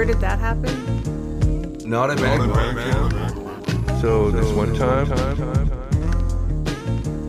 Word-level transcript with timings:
Where 0.00 0.06
did 0.06 0.20
that 0.20 0.38
happen? 0.38 1.76
Not 1.84 2.08
at 2.08 2.16
band 2.16 2.50
camp. 2.54 4.00
So 4.00 4.30
this 4.30 4.50
one 4.50 4.74
time, 4.74 5.10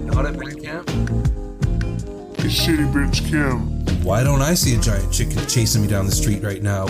Not 0.05 0.26
at 0.26 0.40
band 0.40 0.63
camp. 0.63 0.89
It's 2.39 2.65
Shitty 2.65 2.89
Bitch 2.94 3.29
Kim. 3.29 3.84
Why 4.05 4.23
don't 4.23 4.42
I 4.42 4.54
see 4.54 4.73
a 4.76 4.79
giant 4.79 5.12
chicken 5.12 5.46
chasing 5.47 5.81
me 5.81 5.89
down 5.89 6.05
the 6.05 6.14
street 6.14 6.42
right 6.44 6.64
now? 6.64 6.86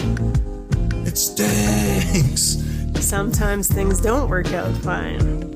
It 1.07 1.17
stinks. 1.17 2.63
Sometimes 3.03 3.67
things 3.67 3.99
don't 3.99 4.29
work 4.29 4.53
out 4.53 4.71
fine. 4.83 5.49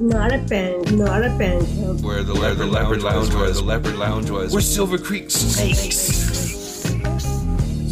Not 0.00 0.32
a 0.32 0.38
band, 0.38 0.98
not 0.98 1.22
a 1.22 1.28
band 1.38 1.64
camp. 1.68 2.00
Where 2.00 2.24
the 2.24 2.34
leopard, 2.34 2.70
leopard 2.70 3.02
lounge, 3.04 3.32
where 3.32 3.52
the 3.52 3.62
leopard 3.62 3.94
lounge 3.94 4.30
was. 4.30 4.52
Where 4.52 4.60
Silver 4.60 4.98
Creek 4.98 5.30
Steaks. 5.30 6.32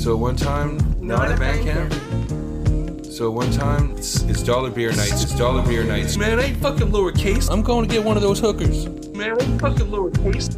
So 0.02 0.16
one 0.16 0.34
time, 0.34 0.89
not, 1.10 1.30
at 1.32 1.38
band 1.40 1.64
camp. 1.64 3.04
So 3.04 3.32
one 3.32 3.50
time, 3.50 3.90
it's, 3.96 4.22
it's 4.22 4.42
dollar 4.44 4.70
beer 4.70 4.92
nights. 4.92 5.24
It's 5.24 5.36
dollar 5.36 5.66
beer 5.66 5.82
nights. 5.82 6.16
Man, 6.16 6.38
I 6.38 6.44
ain't 6.44 6.58
fucking 6.58 6.86
lowercase. 6.86 7.50
I'm 7.50 7.62
going 7.62 7.88
to 7.88 7.92
get 7.92 8.04
one 8.04 8.16
of 8.16 8.22
those 8.22 8.38
hookers. 8.38 8.88
Man, 9.10 9.32
I 9.32 9.42
ain't 9.42 9.60
fucking 9.60 9.86
lowercase. 9.86 10.54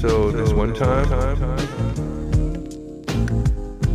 so 0.00 0.30
this 0.30 0.52
one 0.52 0.72
time, 0.72 1.06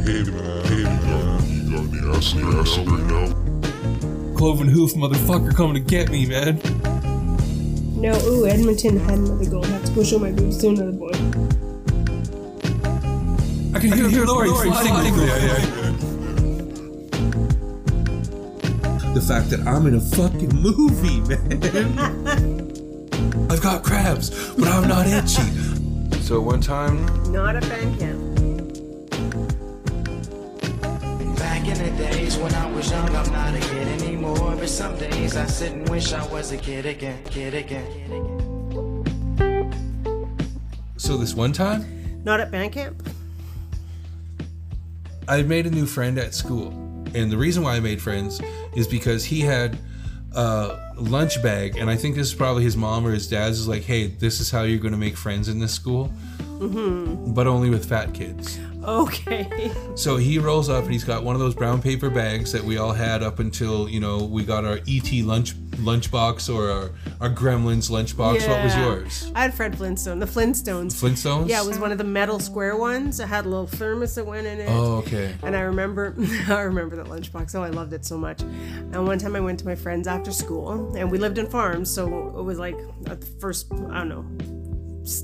Hey 0.05 0.21
man, 0.21 0.65
hey 0.65 0.83
man, 0.83 1.41
you 1.49 1.71
got 1.71 1.81
any 1.89 2.15
acid 2.15 2.43
acid 2.43 2.87
right 2.87 3.03
now? 3.05 4.37
Cloven 4.37 4.67
hoof 4.67 4.93
motherfucker 4.93 5.55
coming 5.55 5.73
to 5.73 5.79
get 5.79 6.11
me, 6.11 6.27
man. 6.27 6.59
No, 7.99 8.15
ooh, 8.27 8.45
Edmonton 8.45 8.99
had 8.99 9.17
another 9.17 9.49
goal. 9.49 9.63
Have 9.63 9.83
to 9.83 9.91
go 9.93 10.03
show 10.03 10.19
my 10.19 10.31
boobs 10.31 10.59
to 10.59 10.69
another 10.69 10.91
boy. 10.91 11.24
I 13.75 13.79
can 13.79 13.91
hear, 13.91 14.07
hear 14.07 14.23
Lori 14.25 14.47
fighting 14.49 14.93
with 14.93 15.17
me. 15.17 15.25
The 19.13 19.19
fact 19.21 19.49
that 19.49 19.59
I'm 19.67 19.85
in 19.85 19.95
a 19.95 19.99
fucking 19.99 20.55
movie, 20.55 21.19
man. 21.29 21.59
I've 23.51 23.61
got 23.61 23.83
crabs, 23.83 24.29
but 24.55 24.69
I'm 24.69 24.87
not 24.87 25.07
itchy. 25.07 25.41
So 26.21 26.39
one 26.39 26.61
time, 26.61 27.05
Not 27.33 27.57
at 27.57 27.63
band 27.63 27.99
camp. 27.99 28.21
Back 31.37 31.67
in 31.67 31.77
the 31.77 31.91
days 32.01 32.37
when 32.37 32.53
I 32.55 32.71
was 32.71 32.89
young, 32.89 33.13
I'm 33.13 33.29
not 33.33 33.53
a 33.55 33.59
kid 33.59 33.87
anymore. 34.01 34.55
But 34.55 34.69
some 34.69 34.95
days 34.97 35.35
I 35.35 35.47
sit 35.47 35.73
and 35.73 35.89
wish 35.89 36.13
I 36.13 36.25
was 36.27 36.53
a 36.53 36.57
kid 36.57 36.85
again, 36.85 37.21
kid 37.25 37.53
again. 37.53 37.83
So 40.95 41.17
this 41.17 41.33
one 41.35 41.51
time, 41.51 41.83
Not 42.23 42.39
at 42.39 42.51
band 42.51 42.71
camp? 42.71 43.03
I 45.27 45.41
made 45.43 45.65
a 45.65 45.71
new 45.71 45.85
friend 45.85 46.17
at 46.17 46.33
school. 46.33 46.69
And 47.13 47.31
the 47.31 47.37
reason 47.37 47.63
why 47.63 47.75
I 47.75 47.79
made 47.79 48.01
friends 48.01 48.41
is 48.75 48.87
because 48.87 49.23
he 49.23 49.41
had 49.41 49.77
a 50.33 50.93
lunch 50.97 51.41
bag, 51.41 51.77
and 51.77 51.89
I 51.89 51.95
think 51.95 52.15
this 52.15 52.27
is 52.27 52.33
probably 52.33 52.63
his 52.63 52.75
mom 52.75 53.07
or 53.07 53.11
his 53.11 53.27
dad's 53.27 53.59
is 53.59 53.67
like, 53.67 53.83
hey, 53.83 54.07
this 54.07 54.39
is 54.39 54.51
how 54.51 54.63
you're 54.63 54.79
going 54.79 54.91
to 54.91 54.97
make 54.97 55.15
friends 55.15 55.47
in 55.47 55.59
this 55.59 55.73
school, 55.73 56.11
mm-hmm. 56.39 57.33
but 57.33 57.47
only 57.47 57.69
with 57.69 57.87
fat 57.87 58.13
kids. 58.13 58.59
Okay. 58.87 59.71
So 59.95 60.17
he 60.17 60.39
rolls 60.39 60.69
up 60.69 60.83
and 60.83 60.93
he's 60.93 61.03
got 61.03 61.23
one 61.23 61.35
of 61.35 61.39
those 61.39 61.55
brown 61.55 61.81
paper 61.81 62.09
bags 62.09 62.51
that 62.51 62.63
we 62.63 62.77
all 62.77 62.93
had 62.93 63.23
up 63.23 63.39
until 63.39 63.89
you 63.89 63.99
know 63.99 64.23
we 64.23 64.43
got 64.43 64.65
our 64.65 64.79
ET 64.87 65.11
lunch 65.23 65.55
lunchbox 65.75 66.53
or 66.53 66.69
our, 66.69 66.91
our 67.21 67.29
Gremlins 67.29 67.89
lunchbox. 67.89 68.47
What 68.47 68.63
was 68.63 68.75
yours? 68.75 69.31
I 69.35 69.43
had 69.43 69.53
Fred 69.53 69.77
Flintstone, 69.77 70.19
the 70.19 70.25
Flintstones. 70.25 70.93
Flintstones. 70.93 71.49
Yeah, 71.49 71.61
it 71.61 71.67
was 71.67 71.79
one 71.79 71.91
of 71.91 71.97
the 71.97 72.03
metal 72.03 72.39
square 72.39 72.77
ones. 72.77 73.19
It 73.19 73.27
had 73.27 73.45
a 73.45 73.49
little 73.49 73.67
thermos 73.67 74.15
that 74.15 74.25
went 74.25 74.47
in 74.47 74.59
it. 74.59 74.69
Oh, 74.69 74.97
okay. 74.97 75.35
And 75.43 75.55
I 75.55 75.61
remember, 75.61 76.15
I 76.47 76.61
remember 76.61 76.95
that 76.97 77.07
lunchbox. 77.07 77.55
Oh, 77.55 77.63
I 77.63 77.69
loved 77.69 77.93
it 77.93 78.05
so 78.05 78.17
much. 78.17 78.41
And 78.41 79.05
one 79.07 79.17
time 79.19 79.35
I 79.35 79.39
went 79.39 79.59
to 79.59 79.65
my 79.65 79.75
friends 79.75 80.07
after 80.07 80.31
school, 80.31 80.95
and 80.95 81.11
we 81.11 81.17
lived 81.17 81.37
in 81.37 81.47
farms, 81.47 81.89
so 81.93 82.29
it 82.37 82.43
was 82.43 82.59
like 82.59 82.77
at 83.07 83.21
the 83.21 83.27
first, 83.39 83.71
I 83.71 84.03
don't 84.03 84.09
know, 84.09 84.25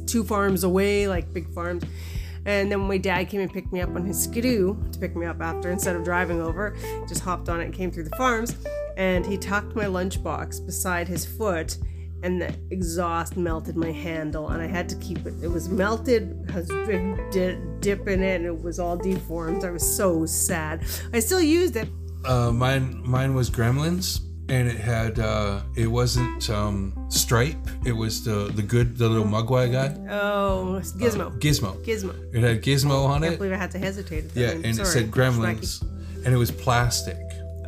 two 0.05 0.23
farms 0.23 0.63
away, 0.63 1.07
like 1.07 1.33
big 1.33 1.51
farms. 1.53 1.83
And 2.45 2.71
then 2.71 2.79
my 2.79 2.97
dad 2.97 3.29
came 3.29 3.41
and 3.41 3.51
picked 3.51 3.71
me 3.71 3.81
up 3.81 3.95
on 3.95 4.05
his 4.05 4.21
skidoo 4.21 4.75
to 4.91 4.99
pick 4.99 5.15
me 5.15 5.25
up 5.25 5.41
after 5.41 5.69
instead 5.69 5.95
of 5.95 6.03
driving 6.03 6.41
over. 6.41 6.75
Just 7.07 7.21
hopped 7.21 7.49
on 7.49 7.61
it 7.61 7.65
and 7.65 7.73
came 7.73 7.91
through 7.91 8.05
the 8.05 8.15
farms. 8.15 8.55
And 8.97 9.25
he 9.25 9.37
tucked 9.37 9.75
my 9.75 9.85
lunchbox 9.85 10.65
beside 10.65 11.07
his 11.07 11.25
foot, 11.25 11.77
and 12.23 12.41
the 12.41 12.53
exhaust 12.69 13.37
melted 13.37 13.75
my 13.75 13.91
handle, 13.91 14.49
and 14.49 14.61
I 14.61 14.67
had 14.67 14.89
to 14.89 14.95
keep 14.97 15.25
it. 15.25 15.33
It 15.41 15.47
was 15.47 15.69
melted, 15.69 16.49
has 16.51 16.67
big 16.67 17.31
di- 17.31 17.57
dip 17.79 18.07
in 18.07 18.21
it, 18.21 18.35
and 18.35 18.45
it 18.45 18.61
was 18.61 18.79
all 18.79 18.97
deformed. 18.97 19.63
I 19.63 19.71
was 19.71 19.95
so 19.95 20.25
sad. 20.25 20.83
I 21.13 21.19
still 21.19 21.41
used 21.41 21.75
it. 21.75 21.89
Uh, 22.25 22.51
mine 22.51 23.01
mine 23.03 23.33
was 23.33 23.49
Gremlins, 23.49 24.21
and 24.49 24.67
it 24.67 24.77
had 24.77 25.19
uh, 25.19 25.61
it 25.75 25.87
wasn't 25.87 26.49
um, 26.49 26.93
Stripe. 27.09 27.57
It 27.85 27.93
was 27.93 28.23
the 28.23 28.51
the 28.53 28.61
good 28.61 28.97
the 28.97 29.07
little 29.07 29.25
Mogwai 29.25 29.71
guy. 29.71 29.95
Oh, 30.13 30.79
Gizmo. 30.81 31.37
Gizmo. 31.39 31.83
Gizmo. 31.83 32.15
It 32.33 32.43
had 32.43 32.61
Gizmo 32.61 33.05
on 33.05 33.23
it. 33.23 33.27
I 33.27 33.29
can't 33.29 33.33
it. 33.33 33.37
believe 33.37 33.53
I 33.53 33.57
had 33.57 33.71
to 33.71 33.79
hesitate. 33.79 34.25
Yeah, 34.35 34.51
and 34.51 34.65
it 34.65 34.85
said 34.85 35.11
Gremlins, 35.11 35.81
and 36.25 36.33
it 36.33 36.37
was 36.37 36.51
plastic. 36.51 37.17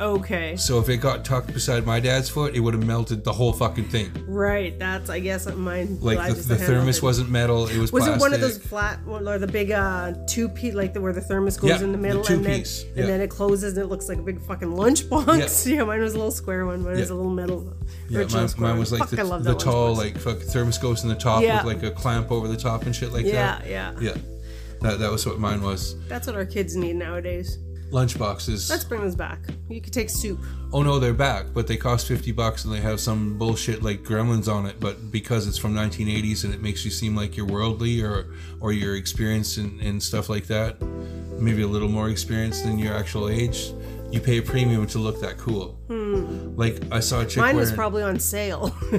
Okay. 0.00 0.56
So 0.56 0.80
if 0.80 0.88
it 0.88 0.96
got 0.98 1.24
tucked 1.24 1.52
beside 1.52 1.86
my 1.86 2.00
dad's 2.00 2.28
foot, 2.28 2.54
it 2.54 2.60
would 2.60 2.74
have 2.74 2.84
melted 2.84 3.22
the 3.22 3.32
whole 3.32 3.52
fucking 3.52 3.88
thing. 3.88 4.10
Right. 4.26 4.76
That's 4.78 5.08
I 5.10 5.20
guess 5.20 5.46
mine. 5.54 5.98
Like 6.00 6.34
the, 6.34 6.42
the 6.42 6.56
thermos 6.56 7.00
wasn't 7.02 7.30
metal; 7.30 7.66
it 7.68 7.78
was. 7.78 7.92
Was 7.92 8.04
plastic. 8.04 8.16
it 8.16 8.20
one 8.20 8.34
of 8.34 8.40
those 8.40 8.58
flat, 8.58 8.98
or 9.06 9.38
the 9.38 9.46
big 9.46 9.70
uh, 9.70 10.14
two 10.26 10.48
piece, 10.48 10.74
like 10.74 10.94
the, 10.94 11.00
where 11.00 11.12
the 11.12 11.20
thermos 11.20 11.56
goes 11.56 11.70
Yeah, 11.70 11.80
in 11.80 11.92
the 11.92 11.98
the 11.98 12.02
middle, 12.02 12.24
two 12.24 12.34
and 12.34 12.44
then 12.44 12.58
piece, 12.60 12.82
and 12.96 13.08
then 13.08 13.20
it 13.20 13.30
closes 13.30 13.76
and 13.76 13.84
it 13.84 13.88
looks 13.88 14.08
like 14.08 14.18
a 14.18 14.22
big 14.22 14.40
fucking 14.42 14.68
lunchbox? 14.68 15.66
Yeah, 15.66 15.74
Yeah. 15.76 15.84
mine 15.84 16.00
was 16.00 16.14
a 16.14 16.16
little 16.18 16.32
square 16.32 16.66
one. 16.66 16.82
Mine 16.82 16.96
was 16.96 17.10
a 17.10 17.14
little 17.14 17.30
metal. 17.30 17.74
Yeah, 18.08 18.24
mine, 18.32 18.48
mine 18.58 18.78
was 18.78 18.92
like 18.92 19.08
Fuck, 19.08 19.10
the, 19.10 19.38
the 19.38 19.54
tall, 19.54 19.94
like 19.94 20.18
fuck, 20.18 20.38
thermos 20.40 20.78
goes 20.78 21.02
in 21.04 21.08
the 21.08 21.14
top 21.14 21.42
Yeah. 21.42 21.64
with 21.64 21.82
like 21.82 21.84
a 21.84 21.94
clamp 21.94 22.30
over 22.32 22.48
the 22.48 22.56
top 22.56 22.84
and 22.86 22.94
shit 22.94 23.12
like 23.12 23.24
Yeah, 23.26 23.58
that. 23.60 23.66
yeah. 23.68 23.92
Yeah, 24.00 24.14
that, 24.80 24.98
that 24.98 25.10
was 25.10 25.24
what 25.24 25.38
mine 25.38 25.62
was. 25.62 25.96
That's 26.08 26.26
what 26.26 26.36
our 26.36 26.44
kids 26.44 26.74
need 26.76 26.96
nowadays. 26.96 27.58
Lunchboxes. 27.94 28.68
Let's 28.68 28.84
bring 28.84 29.02
those 29.02 29.14
back. 29.14 29.38
You 29.68 29.80
could 29.80 29.92
take 29.92 30.10
soup. 30.10 30.40
oh 30.72 30.82
no, 30.82 30.98
they're 30.98 31.14
back, 31.14 31.46
but 31.54 31.68
they 31.68 31.76
cost 31.76 32.08
fifty 32.08 32.32
bucks 32.32 32.64
and 32.64 32.74
they 32.74 32.80
have 32.80 32.98
some 32.98 33.38
bullshit 33.38 33.84
like 33.84 34.02
Gremlins 34.02 34.52
on 34.52 34.66
it. 34.66 34.80
But 34.80 35.12
because 35.12 35.46
it's 35.46 35.56
from 35.56 35.74
1980s 35.74 36.44
and 36.44 36.52
it 36.52 36.60
makes 36.60 36.84
you 36.84 36.90
seem 36.90 37.14
like 37.14 37.36
you're 37.36 37.46
worldly 37.46 38.02
or 38.02 38.34
or 38.60 38.72
you're 38.72 38.96
experienced 38.96 39.58
in, 39.58 39.78
in 39.80 40.00
stuff 40.00 40.28
like 40.28 40.46
that, 40.48 40.82
maybe 41.40 41.62
a 41.62 41.68
little 41.68 41.88
more 41.88 42.10
experienced 42.10 42.64
than 42.64 42.78
your 42.80 42.94
actual 42.94 43.28
age, 43.28 43.72
you 44.10 44.20
pay 44.20 44.38
a 44.38 44.42
premium 44.42 44.86
to 44.88 44.98
look 44.98 45.20
that 45.20 45.38
cool. 45.38 45.78
Hmm. 45.86 46.03
Like 46.56 46.82
I 46.92 47.00
saw 47.00 47.20
a 47.20 47.26
chick. 47.26 47.38
Mine 47.38 47.56
was 47.56 47.70
wearing- 47.70 47.76
probably 47.76 48.02
on 48.02 48.18
sale. 48.20 48.74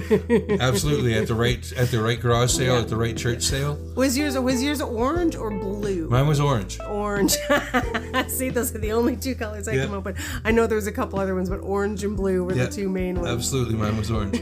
absolutely 0.60 1.14
at 1.16 1.28
the 1.28 1.36
right 1.36 1.72
at 1.74 1.90
the 1.90 2.02
right 2.02 2.20
garage 2.20 2.52
sale 2.52 2.76
at 2.76 2.90
the 2.90 2.98
right 2.98 3.16
church 3.16 3.44
sale. 3.44 3.78
was 3.96 4.18
yours 4.18 4.38
was 4.38 4.62
yours 4.62 4.82
orange 4.82 5.36
or 5.36 5.52
blue? 5.52 6.10
Mine 6.10 6.28
was 6.28 6.40
orange. 6.40 6.80
orange. 6.82 7.36
See, 8.28 8.50
those 8.50 8.76
are 8.76 8.80
the 8.80 8.92
only 8.92 9.16
two 9.16 9.36
colors 9.36 9.68
I 9.68 9.74
Yeah. 9.74 9.86
come 9.86 9.96
up 9.96 10.06
with. 10.06 10.18
I 10.44 10.52
know 10.52 10.68
there 10.68 10.76
was 10.76 10.88
a 10.88 10.92
couple 10.92 11.20
other 11.20 11.36
ones, 11.36 11.50
but 11.50 11.60
orange 11.60 12.04
and 12.04 12.16
blue 12.18 12.44
were 12.44 12.54
Yeah, 12.54 12.66
the 12.66 12.72
two 12.72 12.90
main 12.90 13.16
ones. 13.16 13.30
Absolutely, 13.30 13.76
mine 13.76 13.98
was 13.98 14.12
orange. 14.12 14.38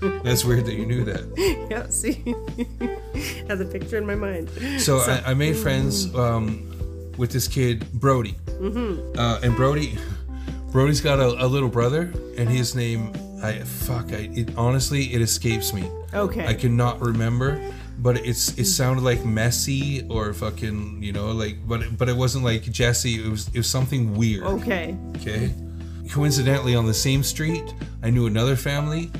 That's 0.22 0.44
weird 0.44 0.66
that 0.66 0.74
you 0.74 0.86
knew 0.86 1.04
that. 1.04 1.24
Yeah, 1.70 1.88
see, 1.88 2.22
has 3.48 3.60
a 3.60 3.64
picture 3.64 3.96
in 3.96 4.06
my 4.06 4.14
mind. 4.14 4.50
So, 4.78 4.98
I, 4.98 5.30
I 5.30 5.34
made 5.34 5.56
friends 5.56 6.14
um, 6.14 7.14
with 7.16 7.32
this 7.32 7.48
kid 7.48 7.90
Brody, 7.92 8.34
mm-hmm. 8.46 9.18
uh, 9.18 9.40
and 9.42 9.56
Brody, 9.56 9.98
Brody's 10.70 11.00
got 11.00 11.18
a, 11.18 11.44
a 11.44 11.46
little 11.46 11.68
brother, 11.68 12.12
and 12.36 12.48
his 12.48 12.76
name, 12.76 13.12
I 13.42 13.58
fuck, 13.58 14.12
I 14.12 14.30
it, 14.32 14.56
honestly 14.56 15.12
it 15.12 15.20
escapes 15.20 15.72
me. 15.72 15.90
Okay. 16.14 16.46
I 16.46 16.54
cannot 16.54 17.00
remember, 17.00 17.60
but 17.98 18.18
it's 18.24 18.56
it 18.56 18.66
sounded 18.66 19.02
like 19.02 19.24
messy 19.24 20.06
or 20.08 20.32
fucking 20.32 21.02
you 21.02 21.12
know 21.12 21.32
like, 21.32 21.56
but 21.66 21.82
it, 21.82 21.98
but 21.98 22.08
it 22.08 22.16
wasn't 22.16 22.44
like 22.44 22.62
Jesse. 22.62 23.24
It 23.24 23.28
was 23.28 23.48
it 23.48 23.56
was 23.56 23.68
something 23.68 24.14
weird. 24.14 24.44
Okay. 24.44 24.96
Okay. 25.16 25.52
Coincidentally, 26.10 26.74
on 26.74 26.86
the 26.86 26.94
same 26.94 27.22
street, 27.22 27.74
I 28.02 28.10
knew 28.10 28.26
another 28.26 28.56
family, 28.56 29.10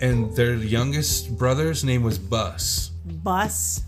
and 0.00 0.34
their 0.36 0.54
youngest 0.54 1.36
brother's 1.36 1.82
name 1.82 2.02
was 2.02 2.18
Bus. 2.18 2.90
Bus. 3.04 3.84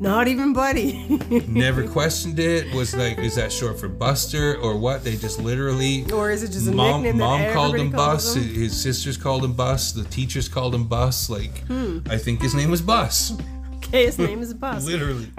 Not 0.00 0.28
even 0.28 0.52
Buddy. 0.52 1.06
Never 1.48 1.86
questioned 1.88 2.38
it. 2.38 2.72
Was 2.74 2.94
like, 2.94 3.18
is 3.18 3.34
that 3.34 3.50
short 3.52 3.80
for 3.80 3.88
Buster 3.88 4.56
or 4.58 4.76
what? 4.78 5.02
They 5.02 5.16
just 5.16 5.40
literally. 5.40 6.10
or 6.12 6.30
is 6.30 6.42
it 6.44 6.52
just 6.52 6.68
a 6.68 6.72
Mom, 6.72 7.02
nickname 7.02 7.18
mom 7.20 7.40
that 7.40 7.52
called 7.54 7.74
him 7.76 7.90
calls 7.90 8.34
Bus. 8.34 8.36
him? 8.36 8.54
His 8.54 8.80
sisters 8.80 9.16
called 9.16 9.44
him 9.44 9.54
Bus. 9.54 9.92
The 9.92 10.04
teachers 10.04 10.48
called 10.48 10.74
him 10.74 10.84
Bus. 10.86 11.28
Like, 11.28 11.58
Hmm. 11.66 11.98
I 12.08 12.16
think 12.16 12.40
his 12.42 12.54
name 12.54 12.70
was 12.70 12.80
Bus. 12.80 13.32
Okay, 13.76 14.04
his 14.06 14.18
name 14.18 14.40
is 14.40 14.54
Bus. 14.54 14.84
Literally. 14.86 15.30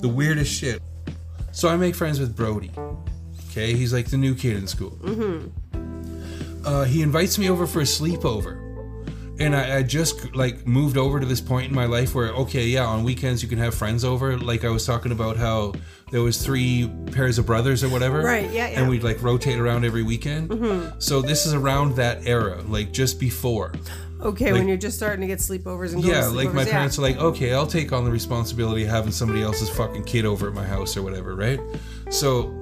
The 0.00 0.08
weirdest 0.08 0.52
shit. 0.52 0.80
So 1.52 1.68
I 1.68 1.76
make 1.76 1.94
friends 1.94 2.20
with 2.20 2.36
Brody. 2.36 2.70
Okay, 3.50 3.72
he's 3.74 3.92
like 3.92 4.10
the 4.10 4.18
new 4.18 4.34
kid 4.34 4.56
in 4.58 4.66
school. 4.66 4.90
Mm-hmm. 5.02 6.66
Uh, 6.66 6.84
he 6.84 7.00
invites 7.02 7.38
me 7.38 7.48
over 7.48 7.66
for 7.66 7.80
a 7.80 7.84
sleepover. 7.84 8.62
And 9.38 9.54
I, 9.54 9.78
I 9.78 9.82
just 9.82 10.34
like 10.34 10.66
moved 10.66 10.96
over 10.96 11.20
to 11.20 11.26
this 11.26 11.40
point 11.40 11.68
in 11.68 11.74
my 11.74 11.86
life 11.86 12.14
where 12.14 12.28
okay 12.32 12.66
yeah 12.66 12.84
on 12.86 13.04
weekends 13.04 13.42
you 13.42 13.48
can 13.48 13.58
have 13.58 13.74
friends 13.74 14.04
over. 14.04 14.36
Like 14.38 14.64
i 14.64 14.68
was 14.70 14.86
talking 14.86 15.12
about 15.12 15.36
how 15.36 15.74
there 16.10 16.22
was 16.22 16.44
three 16.44 16.88
pairs 17.12 17.38
of 17.38 17.46
brothers 17.46 17.82
or 17.82 17.88
whatever. 17.88 18.22
Right, 18.22 18.50
yeah, 18.50 18.68
yeah. 18.68 18.80
and 18.80 18.88
we'd 18.88 19.02
like 19.02 19.22
rotate 19.22 19.58
around 19.58 19.84
every 19.84 20.02
weekend. 20.04 20.50
Mm-hmm. 20.50 20.98
so 21.00 21.20
this 21.20 21.46
is 21.46 21.54
around 21.54 21.96
that 21.96 22.26
era 22.26 22.62
like 22.68 22.92
just 22.92 23.18
before. 23.20 23.72
Okay, 24.22 24.46
Like- 24.46 24.60
when 24.60 24.68
you're 24.68 24.78
just 24.78 24.96
starting 24.96 25.20
to 25.20 25.26
get 25.26 25.40
sleepovers 25.40 25.92
and 25.92 26.02
go 26.02 26.08
yeah 26.08 26.22
to 26.22 26.30
like 26.30 26.52
my 26.54 26.64
sleepovers, 26.64 26.70
parents 26.70 26.98
are 26.98 27.02
like 27.02 27.18
okay 27.18 27.52
i'll 27.52 27.66
take 27.66 27.92
on 27.92 28.04
the 28.06 28.10
responsibility 28.10 28.82
of 28.84 28.88
having 28.88 29.12
somebody 29.12 29.42
else's 29.42 29.68
fucking 29.68 30.04
kid 30.04 30.24
over 30.24 30.48
at 30.48 30.54
my 30.54 30.64
house 30.64 30.96
or 30.96 31.02
whatever 31.02 31.34
right? 31.34 31.60
So 32.10 32.54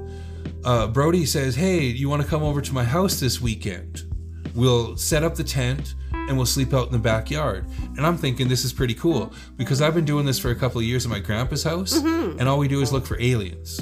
uh, 0.64 0.88
brody 0.88 1.24
says 1.26 1.54
hey 1.54 1.82
you 1.84 2.08
want 2.08 2.22
to 2.22 2.28
come 2.28 2.42
over 2.42 2.60
to 2.60 2.72
my 2.74 2.82
house 2.84 3.20
this 3.20 3.40
weekend? 3.40 4.02
We'll 4.54 4.96
set 4.96 5.22
up 5.22 5.36
the 5.36 5.44
tent 5.44 5.94
and 6.28 6.36
we'll 6.36 6.46
sleep 6.46 6.72
out 6.74 6.86
in 6.86 6.92
the 6.92 6.98
backyard 6.98 7.66
and 7.96 8.06
i'm 8.06 8.16
thinking 8.16 8.48
this 8.48 8.64
is 8.64 8.72
pretty 8.72 8.94
cool 8.94 9.32
because 9.56 9.80
i've 9.82 9.94
been 9.94 10.04
doing 10.04 10.24
this 10.26 10.38
for 10.38 10.50
a 10.50 10.54
couple 10.54 10.78
of 10.78 10.84
years 10.86 11.04
at 11.04 11.10
my 11.10 11.18
grandpa's 11.18 11.62
house 11.62 11.94
Mm-hmm. 11.98 12.38
and 12.38 12.48
all 12.48 12.58
we 12.58 12.68
do 12.68 12.80
is 12.80 12.92
look 12.92 13.06
for 13.06 13.20
aliens 13.20 13.80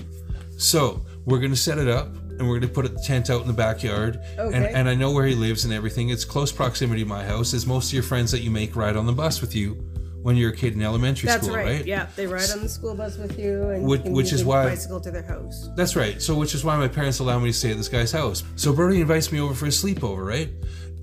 so 0.59 1.05
we're 1.25 1.39
gonna 1.41 1.57
set 1.57 1.79
it 1.79 1.89
up 1.89 2.09
and 2.39 2.49
we're 2.49 2.59
gonna 2.59 2.73
put 2.73 2.93
the 2.95 3.01
tent 3.03 3.31
out 3.31 3.41
in 3.43 3.47
the 3.47 3.53
backyard. 3.53 4.19
And, 4.39 4.55
Okay. 4.55 4.73
and 4.75 4.89
I 4.89 4.95
know 4.95 5.13
where 5.13 5.27
he 5.27 5.35
lives 5.35 5.65
and 5.65 5.73
everything. 5.73 6.09
It's 6.09 6.25
close 6.25 6.51
proximity 6.51 7.03
to 7.03 7.09
my 7.09 7.23
house, 7.23 7.53
as 7.55 7.67
most 7.67 7.89
of 7.89 7.93
your 7.93 8.03
friends 8.03 8.33
that 8.33 8.41
you 8.41 8.51
make 8.51 8.75
ride 8.75 8.97
on 8.97 9.07
the 9.07 9.13
bus 9.13 9.41
with 9.41 9.55
you 9.55 9.75
when 10.23 10.35
you're 10.37 10.51
a 10.51 10.57
kid 10.57 10.73
in 10.75 10.83
elementary 10.83 11.27
That's 11.29 11.45
school, 11.45 11.57
right. 11.57 11.67
right? 11.67 11.87
Yeah, 11.87 12.07
they 12.17 12.27
ride 12.27 12.51
on 12.51 12.61
the 12.63 12.69
school 12.69 12.95
bus 12.95 13.19
with 13.19 13.39
you, 13.39 13.69
and 13.71 13.85
Which- 13.85 14.05
you 14.05 14.13
which 14.13 14.33
is 14.33 14.45
why- 14.45 14.65
bicycle 14.67 15.01
to 15.01 15.11
their 15.11 15.23
house. 15.23 15.69
That's 15.77 15.95
right. 15.95 16.23
So, 16.23 16.35
which 16.35 16.55
is 16.55 16.65
why 16.65 16.77
my 16.77 16.89
parents 16.89 17.19
allow 17.19 17.39
me 17.39 17.51
to 17.51 17.57
stay 17.57 17.71
at 17.73 17.77
this 17.77 17.89
guy's 17.89 18.13
house. 18.13 18.43
So, 18.57 18.73
Brody 18.73 19.01
invites 19.01 19.31
me 19.31 19.39
over 19.41 19.53
for 19.55 19.67
a 19.67 19.69
sleepover, 19.69 20.25
right? 20.27 20.49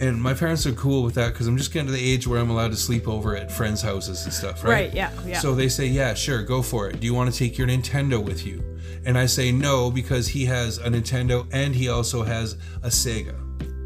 And 0.02 0.22
my 0.22 0.34
parents 0.34 0.66
are 0.66 0.72
cool 0.72 1.04
with 1.04 1.16
that 1.16 1.34
because 1.34 1.48
I'm 1.48 1.58
just 1.58 1.74
getting 1.74 1.88
to 1.88 1.92
the 1.92 2.12
age 2.14 2.26
where 2.26 2.40
I'm 2.40 2.50
allowed 2.50 2.72
to 2.72 2.78
sleep 2.78 3.08
over 3.08 3.36
at 3.36 3.52
friends' 3.52 3.82
houses 3.82 4.24
and 4.24 4.34
stuff, 4.34 4.64
right? 4.64 4.70
Right, 4.72 4.94
yeah, 4.94 5.12
yeah. 5.26 5.40
So 5.40 5.54
they 5.56 5.68
say, 5.68 5.88
yeah, 5.88 6.14
sure, 6.14 6.42
go 6.42 6.62
for 6.62 6.90
it. 6.90 7.00
Do 7.02 7.06
you 7.06 7.14
want 7.14 7.32
to 7.32 7.38
take 7.38 7.58
your 7.58 7.68
Nintendo 7.68 8.24
with 8.24 8.46
you? 8.46 8.64
And 9.06 9.18
I 9.18 9.26
say 9.26 9.52
no 9.52 9.92
because 9.92 10.28
he 10.30 10.46
has 10.46 10.78
a 10.78 10.90
Nintendo 10.90 11.46
and 11.52 11.76
he 11.76 11.90
also 11.90 12.24
has 12.24 12.56
a 12.84 12.88
Sega. 12.88 13.36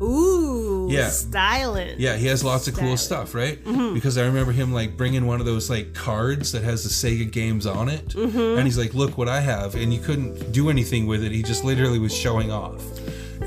Ooh, 0.01 0.87
Yeah. 0.91 1.09
styling. 1.09 1.95
Yeah, 1.97 2.15
he 2.17 2.27
has 2.27 2.43
lots 2.43 2.67
of 2.67 2.75
cool 2.75 2.97
stuff, 2.97 3.33
right? 3.33 3.63
Mm-hmm. 3.63 3.93
Because 3.93 4.17
I 4.17 4.25
remember 4.25 4.51
him 4.51 4.73
like 4.73 4.97
bringing 4.97 5.25
one 5.25 5.39
of 5.39 5.45
those 5.45 5.69
like 5.69 5.93
cards 5.93 6.51
that 6.51 6.63
has 6.63 6.83
the 6.83 6.89
Sega 6.89 7.31
games 7.31 7.65
on 7.65 7.89
it, 7.89 8.09
Mm-hmm. 8.09 8.57
and 8.57 8.63
he's 8.65 8.77
like, 8.77 8.93
"Look 8.93 9.17
what 9.17 9.29
I 9.29 9.39
have," 9.39 9.75
and 9.75 9.93
you 9.93 9.99
couldn't 10.01 10.51
do 10.51 10.69
anything 10.69 11.07
with 11.07 11.23
it. 11.23 11.31
He 11.31 11.41
just 11.41 11.63
literally 11.63 11.99
was 11.99 12.13
showing 12.13 12.51
off. 12.51 12.81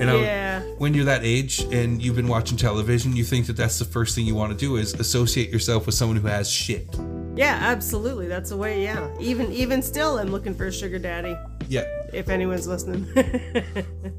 And 0.01 0.11
Yeah. 0.11 0.63
I, 0.63 0.69
when 0.79 0.93
you're 0.95 1.07
that 1.07 1.23
age 1.25 1.61
and 1.73 2.03
you've 2.03 2.17
been 2.17 2.29
watching 2.29 2.57
television, 2.59 3.17
you 3.17 3.25
think 3.25 3.47
that 3.47 3.57
that's 3.57 3.79
the 3.79 3.85
first 3.85 4.15
thing 4.15 4.27
you 4.27 4.35
want 4.35 4.53
to 4.53 4.59
do 4.59 4.77
is 4.77 4.93
associate 4.95 5.51
yourself 5.51 5.87
with 5.87 5.95
someone 5.95 6.17
who 6.19 6.27
has 6.29 6.51
shit. 6.51 6.87
Yeah, 7.35 7.59
absolutely. 7.61 8.29
That's 8.29 8.51
the 8.51 8.57
way. 8.57 8.83
Yeah, 8.83 9.09
even 9.21 9.53
even 9.53 9.83
still, 9.83 10.19
I'm 10.19 10.29
looking 10.29 10.55
for 10.55 10.67
a 10.67 10.73
sugar 10.73 10.99
daddy. 10.99 11.37
Yeah. 11.69 11.85
If 12.13 12.29
anyone's 12.29 12.67
listening. 12.67 13.07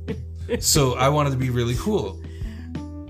So 0.61 0.93
I 0.95 1.09
wanted 1.09 1.31
to 1.31 1.35
be 1.37 1.49
really 1.49 1.75
cool. 1.75 2.21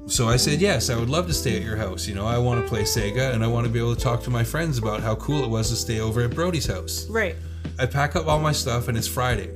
So 0.08 0.28
I 0.28 0.38
said, 0.38 0.60
yes, 0.60 0.90
I 0.90 0.98
would 0.98 1.08
love 1.10 1.28
to 1.28 1.34
stay 1.34 1.56
at 1.56 1.62
your 1.62 1.76
house. 1.76 2.08
You 2.08 2.16
know, 2.16 2.26
I 2.26 2.40
want 2.40 2.64
to 2.64 2.68
play 2.68 2.82
Sega 2.82 3.32
and 3.34 3.44
I 3.44 3.48
want 3.48 3.68
to 3.68 3.72
be 3.72 3.78
able 3.78 3.96
to 3.96 4.02
talk 4.02 4.24
to 4.24 4.32
my 4.32 4.44
friends 4.44 4.80
about 4.80 5.02
how 5.02 5.14
cool 5.18 5.44
it 5.44 5.48
was 5.50 5.70
to 5.70 5.76
stay 5.76 6.00
over 6.00 6.22
at 6.22 6.32
Brody's 6.32 6.66
house. 6.66 7.08
right. 7.10 7.36
I 7.78 7.86
pack 7.86 8.16
up 8.16 8.26
all 8.26 8.40
my 8.40 8.54
stuff 8.54 8.88
and 8.88 8.98
it's 8.98 9.08
Friday. 9.08 9.52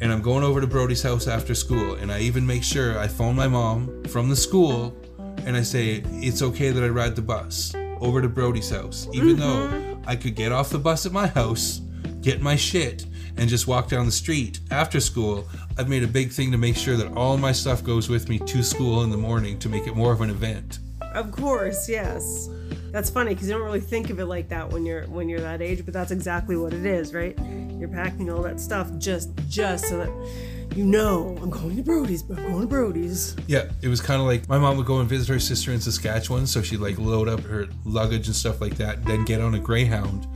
And 0.00 0.10
I'm 0.12 0.22
going 0.22 0.42
over 0.44 0.60
to 0.60 0.66
Brody's 0.66 1.02
house 1.02 1.26
after 1.26 1.54
school. 1.54 1.94
And 1.94 2.10
I 2.10 2.20
even 2.20 2.46
make 2.46 2.64
sure 2.64 2.98
I 2.98 3.06
phone 3.06 3.36
my 3.36 3.48
mom 3.48 4.04
from 4.04 4.28
the 4.28 4.36
school 4.36 4.96
and 5.44 5.56
I 5.56 5.62
say, 5.62 6.02
it's 6.06 6.42
okay 6.42 6.70
that 6.70 6.82
I 6.82 6.88
ride 6.88 7.16
the 7.16 7.22
bus 7.22 7.74
over 8.00 8.22
to 8.22 8.28
Brody's 8.28 8.70
house. 8.70 9.08
Even 9.12 9.36
though 9.36 9.68
mm-hmm. 9.68 10.02
I 10.06 10.16
could 10.16 10.34
get 10.34 10.52
off 10.52 10.70
the 10.70 10.78
bus 10.78 11.06
at 11.06 11.12
my 11.12 11.26
house, 11.26 11.80
get 12.22 12.40
my 12.40 12.56
shit, 12.56 13.06
and 13.36 13.48
just 13.48 13.66
walk 13.66 13.88
down 13.88 14.06
the 14.06 14.12
street 14.12 14.60
after 14.70 15.00
school. 15.00 15.46
I've 15.78 15.88
made 15.88 16.02
a 16.02 16.08
big 16.08 16.30
thing 16.30 16.50
to 16.52 16.58
make 16.58 16.76
sure 16.76 16.96
that 16.96 17.12
all 17.12 17.36
my 17.36 17.52
stuff 17.52 17.84
goes 17.84 18.08
with 18.08 18.28
me 18.28 18.38
to 18.38 18.62
school 18.62 19.02
in 19.02 19.10
the 19.10 19.16
morning 19.16 19.58
to 19.60 19.68
make 19.68 19.86
it 19.86 19.96
more 19.96 20.12
of 20.12 20.20
an 20.20 20.30
event. 20.30 20.78
Of 21.14 21.32
course, 21.32 21.88
yes. 21.88 22.48
That's 22.92 23.10
funny 23.10 23.34
because 23.34 23.48
you 23.48 23.54
don't 23.54 23.64
really 23.64 23.80
think 23.80 24.10
of 24.10 24.18
it 24.18 24.26
like 24.26 24.48
that 24.48 24.70
when 24.70 24.84
you're 24.84 25.04
when 25.06 25.28
you're 25.28 25.40
that 25.40 25.62
age, 25.62 25.84
but 25.84 25.94
that's 25.94 26.10
exactly 26.10 26.56
what 26.56 26.72
it 26.72 26.84
is, 26.84 27.14
right? 27.14 27.38
You're 27.78 27.88
packing 27.88 28.30
all 28.30 28.42
that 28.42 28.60
stuff 28.60 28.90
just 28.98 29.30
just 29.48 29.86
so 29.86 29.98
that 29.98 30.76
you 30.76 30.84
know 30.84 31.36
I'm 31.40 31.50
going 31.50 31.76
to 31.76 31.82
Brody's, 31.82 32.22
but 32.22 32.38
I'm 32.38 32.50
going 32.50 32.60
to 32.62 32.66
Brody's. 32.66 33.36
Yeah, 33.46 33.68
it 33.82 33.88
was 33.88 34.00
kind 34.00 34.20
of 34.20 34.26
like 34.26 34.48
my 34.48 34.58
mom 34.58 34.76
would 34.76 34.86
go 34.86 34.98
and 35.00 35.08
visit 35.08 35.28
her 35.32 35.40
sister 35.40 35.72
in 35.72 35.80
Saskatchewan, 35.80 36.46
so 36.46 36.62
she'd 36.62 36.78
like 36.78 36.98
load 36.98 37.28
up 37.28 37.40
her 37.40 37.68
luggage 37.84 38.26
and 38.26 38.36
stuff 38.36 38.60
like 38.60 38.76
that, 38.76 39.04
then 39.04 39.24
get 39.24 39.40
on 39.40 39.54
a 39.54 39.60
Greyhound 39.60 40.26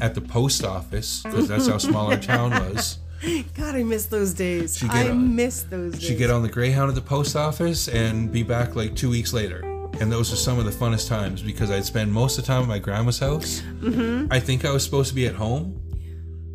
at 0.00 0.14
the 0.14 0.20
post 0.20 0.64
office 0.64 1.22
because 1.22 1.48
that's 1.48 1.66
how 1.66 1.78
small 1.78 2.10
our 2.10 2.18
town 2.18 2.50
was. 2.50 2.98
God, 3.54 3.76
I 3.76 3.84
miss 3.84 4.06
those 4.06 4.34
days. 4.34 4.82
I 4.88 5.08
on- 5.10 5.36
miss 5.36 5.62
those 5.62 5.92
days. 5.92 6.02
She'd 6.02 6.18
get 6.18 6.30
on 6.30 6.42
the 6.42 6.48
Greyhound 6.48 6.88
at 6.88 6.94
the 6.94 7.00
post 7.00 7.36
office 7.36 7.88
and 7.88 8.32
be 8.32 8.42
back 8.42 8.74
like 8.74 8.96
two 8.96 9.08
weeks 9.08 9.32
later. 9.32 9.71
And 10.02 10.10
those 10.10 10.32
are 10.32 10.36
some 10.36 10.58
of 10.58 10.64
the 10.64 10.72
funnest 10.72 11.06
times 11.06 11.42
because 11.42 11.70
I'd 11.70 11.84
spend 11.84 12.12
most 12.12 12.36
of 12.36 12.44
the 12.44 12.48
time 12.48 12.62
at 12.62 12.68
my 12.68 12.80
grandma's 12.80 13.20
house. 13.20 13.60
Mm-hmm. 13.60 14.32
I 14.32 14.40
think 14.40 14.64
I 14.64 14.72
was 14.72 14.82
supposed 14.82 15.10
to 15.10 15.14
be 15.14 15.28
at 15.28 15.36
home, 15.36 15.80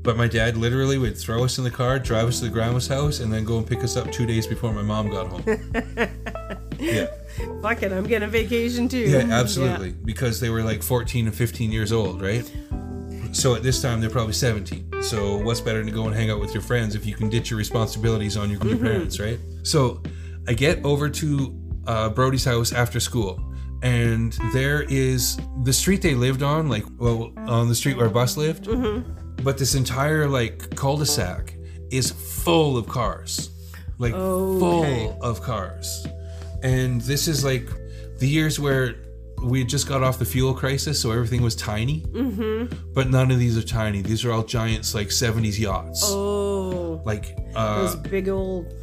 but 0.02 0.18
my 0.18 0.28
dad 0.28 0.58
literally 0.58 0.98
would 0.98 1.18
throw 1.18 1.46
us 1.46 1.58
in 1.58 1.64
the 1.64 1.72
car, 1.72 1.98
drive 1.98 2.28
us 2.28 2.40
to 2.40 2.46
the 2.48 2.52
grandma's 2.52 2.90
house, 2.90 3.22
and 3.22 3.32
then 3.32 3.46
go 3.46 3.58
and 3.58 3.66
pick 3.66 3.86
us 3.86 3.96
up 3.96 4.12
two 4.12 4.26
days 4.26 4.46
before 4.46 4.74
my 4.74 4.82
mom 4.82 5.10
got 5.10 5.28
home. 5.28 5.44
yeah. 6.78 7.08
Fuck 7.62 7.84
it, 7.84 7.94
I'm 7.94 8.06
getting 8.06 8.28
a 8.28 8.30
vacation 8.30 8.90
too. 8.90 8.98
Yeah, 8.98 9.20
absolutely. 9.32 9.92
Because 9.92 10.42
they 10.42 10.50
were 10.50 10.62
like 10.62 10.84
14 10.84 11.28
and 11.28 11.34
15 11.34 11.72
years 11.72 11.94
old, 11.94 12.22
right? 12.22 12.52
So 13.32 13.56
at 13.56 13.64
this 13.64 13.82
time 13.82 14.02
they're 14.02 14.10
probably 14.10 14.34
17. 14.34 15.04
So 15.04 15.38
what's 15.38 15.62
better 15.62 15.78
than 15.78 15.88
to 15.88 15.94
go 15.94 16.06
and 16.08 16.14
hang 16.14 16.30
out 16.32 16.42
with 16.42 16.54
your 16.54 16.64
friends 16.64 16.96
if 16.96 17.06
you 17.06 17.16
can 17.16 17.30
ditch 17.30 17.50
your 17.50 17.58
responsibilities 17.58 18.36
on 18.36 18.50
your, 18.50 18.62
your 18.68 18.78
parents, 18.78 19.22
right? 19.22 19.40
So 19.64 20.04
I 20.50 20.54
get 20.54 20.84
over 20.84 21.10
to 21.10 21.67
uh, 21.88 22.10
Brody's 22.10 22.46
house 22.46 22.72
after 22.74 23.00
school, 23.00 23.40
and 23.82 24.38
there 24.54 24.84
is 24.84 25.40
the 25.64 25.74
street 25.74 26.02
they 26.02 26.16
lived 26.16 26.44
on, 26.44 26.70
like 26.70 26.86
well, 27.00 27.32
on 27.38 27.68
the 27.70 27.76
street 27.76 27.98
where 27.98 28.10
bus 28.10 28.38
lived. 28.38 28.68
But 29.44 29.58
this 29.58 29.76
entire 29.76 30.28
like 30.28 30.76
cul-de-sac 30.76 31.56
is 31.92 32.12
full 32.12 32.78
of 32.78 32.88
cars, 32.88 33.50
like 33.98 34.14
Okay. 34.14 34.60
full 34.60 35.22
of 35.24 35.42
cars. 35.42 36.06
And 36.64 37.00
this 37.02 37.28
is 37.28 37.44
like 37.46 37.68
the 38.20 38.28
years 38.28 38.60
where 38.60 38.96
we 39.44 39.64
just 39.64 39.88
got 39.88 40.02
off 40.02 40.18
the 40.18 40.26
fuel 40.26 40.54
crisis, 40.56 41.00
so 41.00 41.12
everything 41.12 41.44
was 41.44 41.56
tiny. 41.56 42.02
Mm-hmm. 42.02 42.76
But 42.96 43.12
none 43.12 43.30
of 43.30 43.38
these 43.38 43.56
are 43.56 43.62
tiny. 43.64 44.02
These 44.02 44.26
are 44.26 44.32
all 44.32 44.42
giants, 44.44 44.96
like 44.96 45.10
70s 45.10 45.60
yachts, 45.60 46.02
Oh, 46.04 47.00
like 47.06 47.36
those 47.54 47.96
uh, 47.96 48.02
big 48.10 48.28
old 48.30 48.74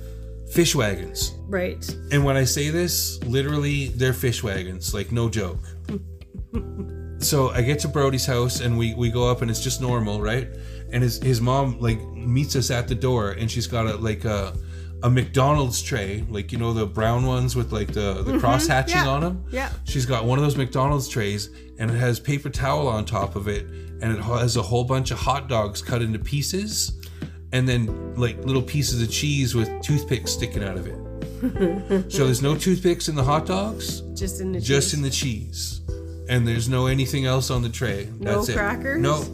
fish 0.52 0.74
wagons. 0.74 1.34
right. 1.48 1.88
And 2.12 2.24
when 2.24 2.36
I 2.36 2.44
say 2.44 2.70
this, 2.70 3.22
literally, 3.24 3.88
they're 3.88 4.12
fish 4.12 4.42
wagons, 4.42 4.94
like 4.94 5.12
no 5.12 5.28
joke. 5.28 5.60
so 7.18 7.50
I 7.50 7.62
get 7.62 7.78
to 7.80 7.88
Brody's 7.88 8.26
house 8.26 8.60
and 8.60 8.78
we, 8.78 8.94
we 8.94 9.10
go 9.10 9.30
up 9.30 9.42
and 9.42 9.50
it's 9.50 9.62
just 9.62 9.80
normal, 9.80 10.20
right? 10.20 10.48
And 10.92 11.02
his, 11.02 11.20
his 11.22 11.40
mom 11.40 11.80
like 11.80 12.00
meets 12.12 12.56
us 12.56 12.70
at 12.70 12.88
the 12.88 12.94
door 12.94 13.32
and 13.32 13.50
she's 13.50 13.66
got 13.66 13.86
a 13.86 13.96
like 13.96 14.24
a 14.24 14.56
a 15.02 15.10
McDonald's 15.10 15.82
tray, 15.82 16.24
like 16.30 16.50
you 16.50 16.56
know 16.56 16.72
the 16.72 16.86
brown 16.86 17.26
ones 17.26 17.54
with 17.54 17.72
like 17.72 17.88
the 17.88 18.22
the 18.22 18.30
mm-hmm. 18.32 18.38
cross 18.38 18.66
hatching 18.66 18.96
yeah, 18.96 19.08
on 19.08 19.20
them. 19.20 19.44
yeah. 19.50 19.70
She's 19.84 20.06
got 20.06 20.24
one 20.24 20.38
of 20.38 20.44
those 20.44 20.56
McDonald's 20.56 21.08
trays 21.08 21.50
and 21.78 21.90
it 21.90 21.94
has 21.94 22.18
paper 22.18 22.48
towel 22.48 22.88
on 22.88 23.04
top 23.04 23.36
of 23.36 23.46
it 23.46 23.66
and 23.66 24.04
it 24.04 24.20
has 24.20 24.56
a 24.56 24.62
whole 24.62 24.84
bunch 24.84 25.10
of 25.10 25.18
hot 25.18 25.48
dogs 25.48 25.82
cut 25.82 26.00
into 26.00 26.18
pieces 26.18 27.03
and 27.54 27.66
then 27.68 28.14
like 28.16 28.37
little 28.44 28.61
pieces 28.62 29.00
of 29.00 29.11
cheese 29.11 29.54
with 29.54 29.68
toothpicks 29.80 30.32
sticking 30.32 30.62
out 30.62 30.76
of 30.76 30.87
it. 30.87 32.12
so 32.12 32.25
there's 32.26 32.42
no 32.42 32.54
toothpicks 32.56 33.08
in 33.08 33.14
the 33.14 33.23
hot 33.25 33.46
dogs, 33.46 34.00
Just 34.14 34.40
in 34.40 34.52
the 34.52 34.61
just 34.61 34.90
cheese. 34.90 34.94
in 34.94 35.02
the 35.02 35.11
cheese. 35.11 35.80
And 36.28 36.46
there's 36.49 36.68
no 36.68 36.87
anything 36.87 37.26
else 37.26 37.50
on 37.50 37.62
the 37.62 37.68
tray. 37.68 38.08
no 38.18 38.37
That's 38.37 38.49
it. 38.49 38.56
crackers. 38.56 39.00
No, 39.00 39.25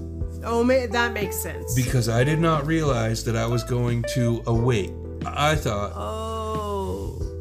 Oh, 0.43 0.65
that 0.65 1.13
makes 1.13 1.37
sense. 1.37 1.75
because 1.75 2.09
I 2.09 2.25
did 2.25 2.41
not 2.41 2.67
realize 2.67 3.25
that 3.25 3.37
I 3.37 3.47
was 3.47 3.63
going 3.65 4.05
to 4.15 4.43
await. 4.47 4.91
I 5.27 5.55
thought 5.55 5.93
oh, 5.95 6.30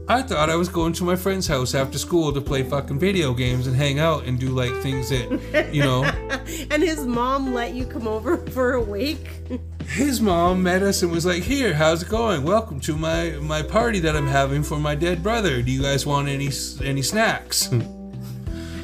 I 0.09 0.23
thought 0.23 0.49
I 0.49 0.55
was 0.55 0.69
going 0.69 0.93
to 0.93 1.03
my 1.03 1.15
friend's 1.15 1.45
house 1.45 1.75
after 1.75 1.99
school 1.99 2.33
to 2.33 2.41
play 2.41 2.63
fucking 2.63 2.97
video 2.97 3.31
games 3.31 3.67
and 3.67 3.75
hang 3.75 3.99
out 3.99 4.23
and 4.23 4.39
do 4.39 4.49
like 4.49 4.73
things 4.77 5.09
that, 5.09 5.69
you 5.71 5.83
know. 5.83 6.03
and 6.71 6.81
his 6.81 7.05
mom 7.05 7.53
let 7.53 7.75
you 7.75 7.85
come 7.85 8.07
over 8.07 8.37
for 8.51 8.73
a 8.73 8.81
week. 8.81 9.29
His 9.85 10.19
mom 10.19 10.63
met 10.63 10.81
us 10.81 11.03
and 11.03 11.11
was 11.11 11.27
like, 11.27 11.43
"Here, 11.43 11.75
how's 11.75 12.01
it 12.01 12.09
going? 12.09 12.41
Welcome 12.41 12.79
to 12.81 12.97
my 12.97 13.37
my 13.39 13.61
party 13.61 13.99
that 13.99 14.15
I'm 14.15 14.27
having 14.27 14.63
for 14.63 14.79
my 14.79 14.95
dead 14.95 15.21
brother. 15.21 15.61
Do 15.61 15.71
you 15.71 15.83
guys 15.83 16.07
want 16.07 16.27
any 16.27 16.49
any 16.83 17.03
snacks?" 17.03 17.69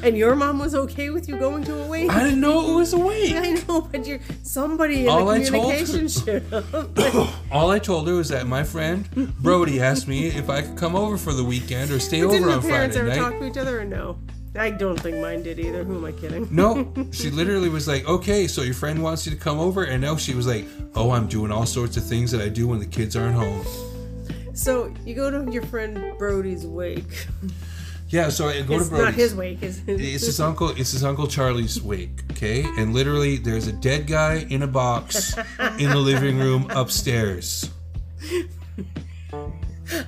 And 0.06 0.16
your 0.16 0.36
mom 0.36 0.60
was 0.60 0.76
okay 0.76 1.10
with 1.10 1.28
you 1.28 1.36
going 1.38 1.64
to 1.64 1.84
a 1.84 1.88
wake? 1.88 2.12
I 2.12 2.24
didn't 2.24 2.40
know 2.40 2.72
it 2.72 2.76
was 2.76 2.94
a 2.94 2.98
wake. 3.00 3.34
I 3.36 3.54
know, 3.68 3.82
but 3.82 4.06
you're 4.06 4.20
somebody 4.44 5.04
in 5.06 5.10
All 5.10 5.26
told- 5.26 5.46
communication 5.46 6.08
should. 6.08 6.46
All 7.52 7.72
I 7.72 7.80
told 7.80 8.08
her 8.08 8.14
was 8.14 8.30
that 8.30 8.46
my 8.46 8.64
friend 8.64 9.10
Brody 9.40 9.82
asked 9.82 10.08
me 10.08 10.28
if 10.28 10.48
I 10.48 10.62
could 10.62 10.78
come 10.78 10.96
over 10.96 11.18
for 11.18 11.34
the 11.34 11.44
weekend 11.44 11.90
or 11.90 12.00
stay 12.00 12.22
Didn't 12.22 12.44
over 12.44 12.52
on 12.52 12.62
parents 12.62 12.96
ever 12.96 13.08
night. 13.10 13.18
talk 13.18 13.40
to 13.40 13.46
each 13.48 13.58
other 13.58 13.82
or 13.82 13.86
no? 13.86 14.20
I 14.58 14.70
don't 14.70 14.98
think 15.00 15.18
mine 15.18 15.42
did 15.42 15.58
either. 15.60 15.84
Who 15.84 15.96
am 15.98 16.06
I 16.06 16.12
kidding? 16.12 16.48
No, 16.52 16.94
she 17.12 17.32
literally 17.32 17.70
was 17.70 17.88
like, 17.88 18.08
okay, 18.08 18.46
so 18.48 18.62
your 18.62 18.76
friend 18.76 19.02
wants 19.02 19.26
you 19.26 19.32
to 19.34 19.38
come 19.40 19.60
over. 19.60 19.86
And 19.86 20.02
now 20.02 20.18
she 20.18 20.36
was 20.36 20.46
like, 20.46 20.66
oh, 20.94 21.10
I'm 21.12 21.28
doing 21.28 21.52
all 21.52 21.66
sorts 21.66 21.98
of 21.98 22.06
things 22.06 22.30
that 22.32 22.42
I 22.42 22.50
do 22.50 22.68
when 22.68 22.78
the 22.80 22.86
kids 22.86 23.16
aren't 23.16 23.36
home. 23.36 23.66
So 24.54 24.94
you 25.04 25.16
go 25.16 25.30
to 25.32 25.52
your 25.52 25.64
friend 25.64 26.16
Brody's 26.20 26.66
wake. 26.66 27.26
Yeah, 28.08 28.30
so 28.30 28.48
I 28.48 28.62
go 28.62 28.76
It's 28.76 28.86
to 28.86 28.90
Brody's. 28.92 29.06
not 29.06 29.14
his 29.16 29.36
wake. 29.36 29.64
It's, 29.64 29.82
It's 29.88 30.26
his 30.28 30.40
uncle. 30.40 30.70
It's 30.70 30.92
his 30.92 31.04
uncle 31.04 31.28
Charlie's 31.28 31.82
wake. 31.82 32.22
Okay, 32.32 32.64
and 32.78 32.94
literally, 32.94 33.38
there's 33.38 33.68
a 33.68 33.72
dead 33.74 34.06
guy 34.08 34.46
in 34.50 34.62
a 34.64 34.68
box 34.68 35.36
in 35.80 35.90
the 35.90 35.98
living 35.98 36.38
room 36.38 36.68
upstairs. 36.70 37.70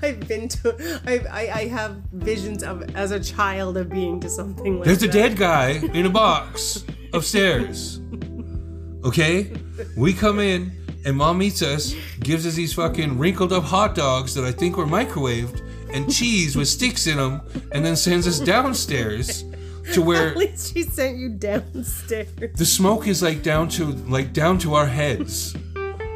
I've 0.01 0.27
been 0.27 0.47
to. 0.49 1.01
I, 1.05 1.19
I 1.31 1.59
I 1.61 1.67
have 1.67 1.97
visions 2.11 2.63
of 2.63 2.83
as 2.95 3.11
a 3.11 3.19
child 3.19 3.77
of 3.77 3.89
being 3.89 4.19
to 4.21 4.29
something 4.29 4.77
like 4.77 4.85
There's 4.85 5.03
a 5.03 5.07
dead 5.07 5.37
guy 5.37 5.71
in 5.93 6.05
a 6.05 6.09
box 6.09 6.83
upstairs. 7.13 7.99
Okay, 9.03 9.51
we 9.95 10.13
come 10.13 10.39
in, 10.39 10.71
and 11.05 11.15
mom 11.15 11.37
meets 11.37 11.61
us, 11.61 11.93
gives 12.19 12.45
us 12.45 12.55
these 12.55 12.73
fucking 12.73 13.17
wrinkled 13.17 13.53
up 13.53 13.63
hot 13.63 13.95
dogs 13.95 14.33
that 14.33 14.43
I 14.43 14.51
think 14.51 14.77
were 14.77 14.85
microwaved, 14.87 15.61
and 15.93 16.11
cheese 16.11 16.55
with 16.55 16.67
sticks 16.67 17.07
in 17.07 17.17
them, 17.17 17.41
and 17.71 17.83
then 17.85 17.95
sends 17.95 18.27
us 18.27 18.39
downstairs 18.39 19.43
to 19.93 20.01
where 20.01 20.29
At 20.31 20.37
least 20.37 20.73
she 20.73 20.83
sent 20.83 21.17
you 21.17 21.29
downstairs. 21.29 22.27
the 22.55 22.65
smoke 22.65 23.07
is 23.07 23.23
like 23.23 23.41
down 23.43 23.69
to 23.69 23.85
like 23.85 24.33
down 24.33 24.57
to 24.59 24.73
our 24.73 24.85
heads. 24.87 25.55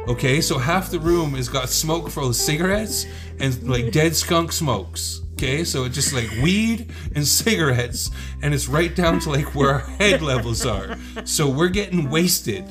Okay, 0.08 0.40
so 0.40 0.58
half 0.58 0.90
the 0.90 0.98
room 0.98 1.34
has 1.34 1.48
got 1.48 1.68
smoke 1.68 2.10
from 2.10 2.24
of 2.24 2.36
cigarettes 2.36 3.06
and 3.38 3.68
like 3.68 3.92
dead 3.92 4.16
skunk 4.16 4.52
smokes. 4.52 5.20
Okay, 5.34 5.64
so 5.64 5.84
it's 5.84 5.94
just 5.94 6.12
like 6.12 6.30
weed 6.42 6.92
and 7.14 7.26
cigarettes, 7.26 8.10
and 8.42 8.52
it's 8.52 8.68
right 8.68 8.94
down 8.94 9.20
to 9.20 9.30
like 9.30 9.54
where 9.54 9.74
our 9.74 9.78
head 9.80 10.22
levels 10.22 10.66
are. 10.66 10.96
So 11.24 11.48
we're 11.48 11.68
getting 11.68 12.10
wasted. 12.10 12.64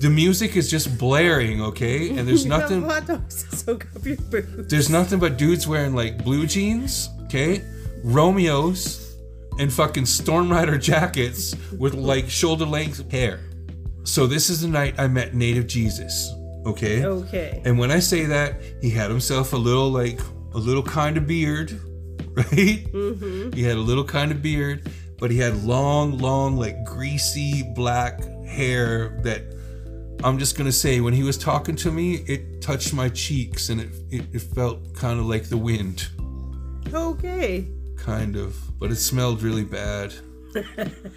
The 0.00 0.10
music 0.10 0.56
is 0.56 0.70
just 0.70 0.96
blaring, 0.98 1.60
okay, 1.60 2.10
and 2.16 2.26
there's 2.26 2.46
nothing. 2.56 2.82
hot 2.82 3.06
dogs 3.06 3.44
to 3.44 3.56
soak 3.56 3.86
up 3.96 4.04
your. 4.06 4.16
There's 4.42 4.88
nothing 4.88 5.18
but 5.18 5.36
dudes 5.36 5.66
wearing 5.66 5.94
like 5.94 6.22
blue 6.22 6.46
jeans, 6.46 7.08
okay, 7.24 7.62
Romeos, 8.04 9.16
and 9.58 9.72
fucking 9.72 10.06
Storm 10.06 10.50
Rider 10.50 10.78
jackets 10.78 11.54
with 11.78 11.94
like 11.94 12.28
shoulder 12.30 12.64
length 12.64 13.10
hair. 13.10 13.40
So 14.04 14.26
this 14.26 14.48
is 14.48 14.62
the 14.62 14.68
night 14.68 14.94
I 14.98 15.08
met 15.08 15.34
Native 15.34 15.66
Jesus, 15.66 16.32
okay? 16.64 17.04
Okay. 17.04 17.60
And 17.64 17.78
when 17.78 17.90
I 17.90 17.98
say 17.98 18.24
that, 18.24 18.54
he 18.80 18.90
had 18.90 19.10
himself 19.10 19.52
a 19.52 19.56
little 19.56 19.90
like 19.90 20.20
a 20.54 20.58
little 20.58 20.82
kind 20.82 21.16
of 21.16 21.26
beard, 21.26 21.72
right? 22.30 22.46
Mm-hmm. 22.92 23.52
He 23.52 23.62
had 23.62 23.76
a 23.76 23.80
little 23.80 24.04
kind 24.04 24.30
of 24.30 24.40
beard, 24.40 24.88
but 25.18 25.30
he 25.30 25.38
had 25.38 25.64
long, 25.64 26.18
long, 26.18 26.56
like 26.56 26.84
greasy 26.84 27.64
black 27.74 28.22
hair 28.46 29.20
that 29.24 29.42
I'm 30.24 30.38
just 30.38 30.56
gonna 30.56 30.72
say 30.72 31.00
when 31.00 31.14
he 31.14 31.22
was 31.22 31.38
talking 31.38 31.76
to 31.76 31.92
me, 31.92 32.16
it 32.26 32.60
touched 32.60 32.92
my 32.92 33.08
cheeks 33.08 33.68
and 33.68 33.80
it 33.80 33.90
it, 34.10 34.24
it 34.32 34.40
felt 34.42 34.94
kind 34.94 35.18
of 35.20 35.26
like 35.26 35.44
the 35.48 35.56
wind, 35.56 36.08
Okay. 36.92 37.68
kind 37.96 38.36
of, 38.36 38.56
but 38.78 38.90
it 38.90 38.96
smelled 38.96 39.42
really 39.42 39.64
bad. 39.64 40.12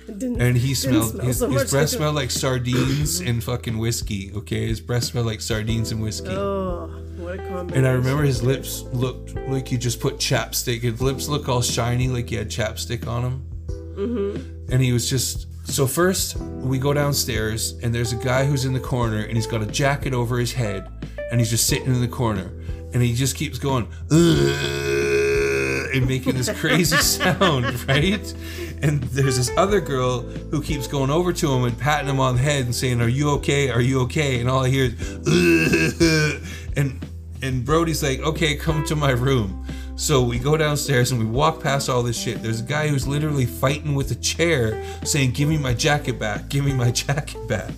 Didn't, 0.07 0.41
And 0.41 0.57
he 0.57 0.73
smelled 0.73 1.11
smell 1.11 1.25
his, 1.25 1.39
so 1.39 1.49
his 1.49 1.71
breath 1.71 1.89
smelled 1.89 2.15
like 2.15 2.29
sardines 2.29 3.21
and 3.21 3.41
fucking 3.43 3.77
whiskey. 3.77 4.31
Okay, 4.35 4.67
his 4.67 4.81
breath 4.81 5.05
smelled 5.05 5.25
like 5.25 5.41
sardines 5.41 5.91
and 5.91 6.01
whiskey. 6.01 6.27
Oh, 6.29 6.87
what 7.17 7.35
a 7.35 7.37
combination. 7.37 7.77
And 7.77 7.87
I 7.87 7.91
remember 7.91 8.23
his 8.23 8.43
lips 8.43 8.81
looked 8.91 9.35
like 9.47 9.67
he 9.69 9.77
just 9.77 9.99
put 10.01 10.17
chapstick. 10.17 10.81
His 10.81 11.01
lips 11.01 11.27
look 11.29 11.47
all 11.47 11.61
shiny, 11.61 12.07
like 12.09 12.29
he 12.29 12.35
had 12.35 12.49
chapstick 12.49 13.07
on 13.07 13.23
them. 13.23 13.45
Mm-hmm. 13.95 14.71
And 14.73 14.81
he 14.83 14.91
was 14.93 15.09
just. 15.09 15.47
So 15.63 15.87
first, 15.87 16.37
we 16.37 16.77
go 16.79 16.93
downstairs, 16.93 17.73
and 17.81 17.93
there's 17.95 18.13
a 18.13 18.17
guy 18.17 18.45
who's 18.45 18.65
in 18.65 18.73
the 18.73 18.79
corner, 18.79 19.23
and 19.23 19.33
he's 19.33 19.47
got 19.47 19.61
a 19.61 19.65
jacket 19.65 20.13
over 20.13 20.37
his 20.37 20.51
head, 20.53 20.87
and 21.31 21.39
he's 21.39 21.49
just 21.49 21.67
sitting 21.67 21.87
in 21.87 22.01
the 22.01 22.07
corner, 22.07 22.51
and 22.93 23.01
he 23.01 23.13
just 23.13 23.35
keeps 23.35 23.57
going, 23.57 23.87
and 25.93 26.07
making 26.07 26.35
this 26.35 26.49
crazy 26.59 26.97
sound, 27.01 27.87
right? 27.87 28.33
And 28.81 29.03
there's 29.03 29.37
this 29.37 29.51
other 29.57 29.79
girl 29.79 30.21
who 30.21 30.61
keeps 30.61 30.87
going 30.87 31.09
over 31.09 31.31
to 31.33 31.51
him 31.51 31.63
and 31.65 31.77
patting 31.77 32.09
him 32.09 32.19
on 32.19 32.35
the 32.35 32.41
head 32.41 32.65
and 32.65 32.75
saying, 32.75 32.99
"Are 33.01 33.07
you 33.07 33.29
okay? 33.31 33.69
Are 33.69 33.81
you 33.81 34.01
okay?" 34.01 34.39
And 34.39 34.49
all 34.49 34.65
I 34.65 34.69
hear 34.69 34.85
is, 34.85 36.41
and 36.75 37.05
and 37.41 37.63
Brody's 37.65 38.01
like, 38.03 38.19
"Okay, 38.19 38.55
come 38.55 38.83
to 38.85 38.95
my 38.95 39.11
room." 39.11 39.65
So 40.01 40.23
we 40.23 40.39
go 40.39 40.57
downstairs 40.57 41.11
and 41.11 41.19
we 41.19 41.27
walk 41.27 41.61
past 41.61 41.87
all 41.87 42.01
this 42.01 42.19
shit. 42.19 42.41
There's 42.41 42.59
a 42.59 42.63
guy 42.63 42.87
who's 42.87 43.07
literally 43.07 43.45
fighting 43.45 43.93
with 43.93 44.09
a 44.09 44.15
chair, 44.15 44.83
saying, 45.03 45.33
"Give 45.33 45.47
me 45.47 45.59
my 45.59 45.75
jacket 45.75 46.17
back! 46.17 46.49
Give 46.49 46.65
me 46.65 46.73
my 46.73 46.89
jacket 47.03 47.47
back!" 47.47 47.71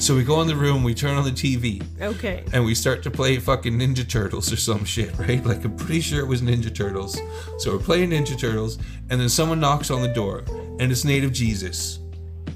So 0.00 0.16
we 0.16 0.24
go 0.24 0.42
in 0.42 0.48
the 0.48 0.56
room, 0.56 0.82
we 0.82 0.92
turn 0.92 1.16
on 1.16 1.22
the 1.22 1.30
TV, 1.30 1.84
Okay. 2.02 2.42
and 2.52 2.64
we 2.64 2.74
start 2.74 3.04
to 3.04 3.12
play 3.12 3.38
fucking 3.38 3.78
Ninja 3.78 4.08
Turtles 4.08 4.52
or 4.52 4.56
some 4.56 4.84
shit, 4.84 5.16
right? 5.20 5.44
Like 5.46 5.64
I'm 5.64 5.76
pretty 5.76 6.00
sure 6.00 6.18
it 6.18 6.26
was 6.26 6.42
Ninja 6.42 6.74
Turtles. 6.74 7.16
So 7.58 7.70
we're 7.76 7.84
playing 7.84 8.10
Ninja 8.10 8.36
Turtles, 8.36 8.78
and 9.08 9.20
then 9.20 9.28
someone 9.28 9.60
knocks 9.60 9.92
on 9.92 10.02
the 10.02 10.12
door, 10.12 10.42
and 10.80 10.90
it's 10.90 11.04
Native 11.04 11.32
Jesus. 11.32 12.00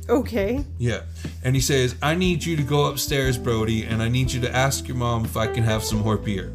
Okay. 0.08 0.64
Yeah. 0.78 1.02
And 1.44 1.54
he 1.54 1.60
says, 1.60 1.94
I 2.02 2.16
need 2.16 2.42
you 2.42 2.56
to 2.56 2.64
go 2.64 2.86
upstairs, 2.86 3.38
Brody, 3.38 3.84
and 3.84 4.02
I 4.02 4.08
need 4.08 4.32
you 4.32 4.40
to 4.40 4.52
ask 4.52 4.88
your 4.88 4.96
mom 4.96 5.24
if 5.24 5.36
I 5.36 5.46
can 5.46 5.62
have 5.62 5.84
some 5.84 6.00
more 6.00 6.16
beer. 6.16 6.52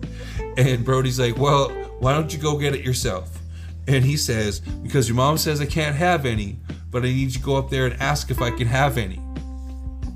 And 0.57 0.83
Brody's 0.83 1.17
like, 1.17 1.37
Well, 1.37 1.71
why 1.99 2.13
don't 2.13 2.31
you 2.33 2.39
go 2.39 2.57
get 2.57 2.75
it 2.75 2.81
yourself? 2.83 3.39
And 3.87 4.03
he 4.03 4.17
says, 4.17 4.59
Because 4.59 5.07
your 5.07 5.15
mom 5.15 5.37
says 5.37 5.61
I 5.61 5.65
can't 5.65 5.95
have 5.95 6.25
any, 6.25 6.59
but 6.91 7.03
I 7.03 7.05
need 7.07 7.15
you 7.15 7.31
to 7.31 7.39
go 7.39 7.55
up 7.55 7.69
there 7.69 7.85
and 7.85 8.01
ask 8.01 8.31
if 8.31 8.41
I 8.41 8.51
can 8.51 8.67
have 8.67 8.97
any. 8.97 9.21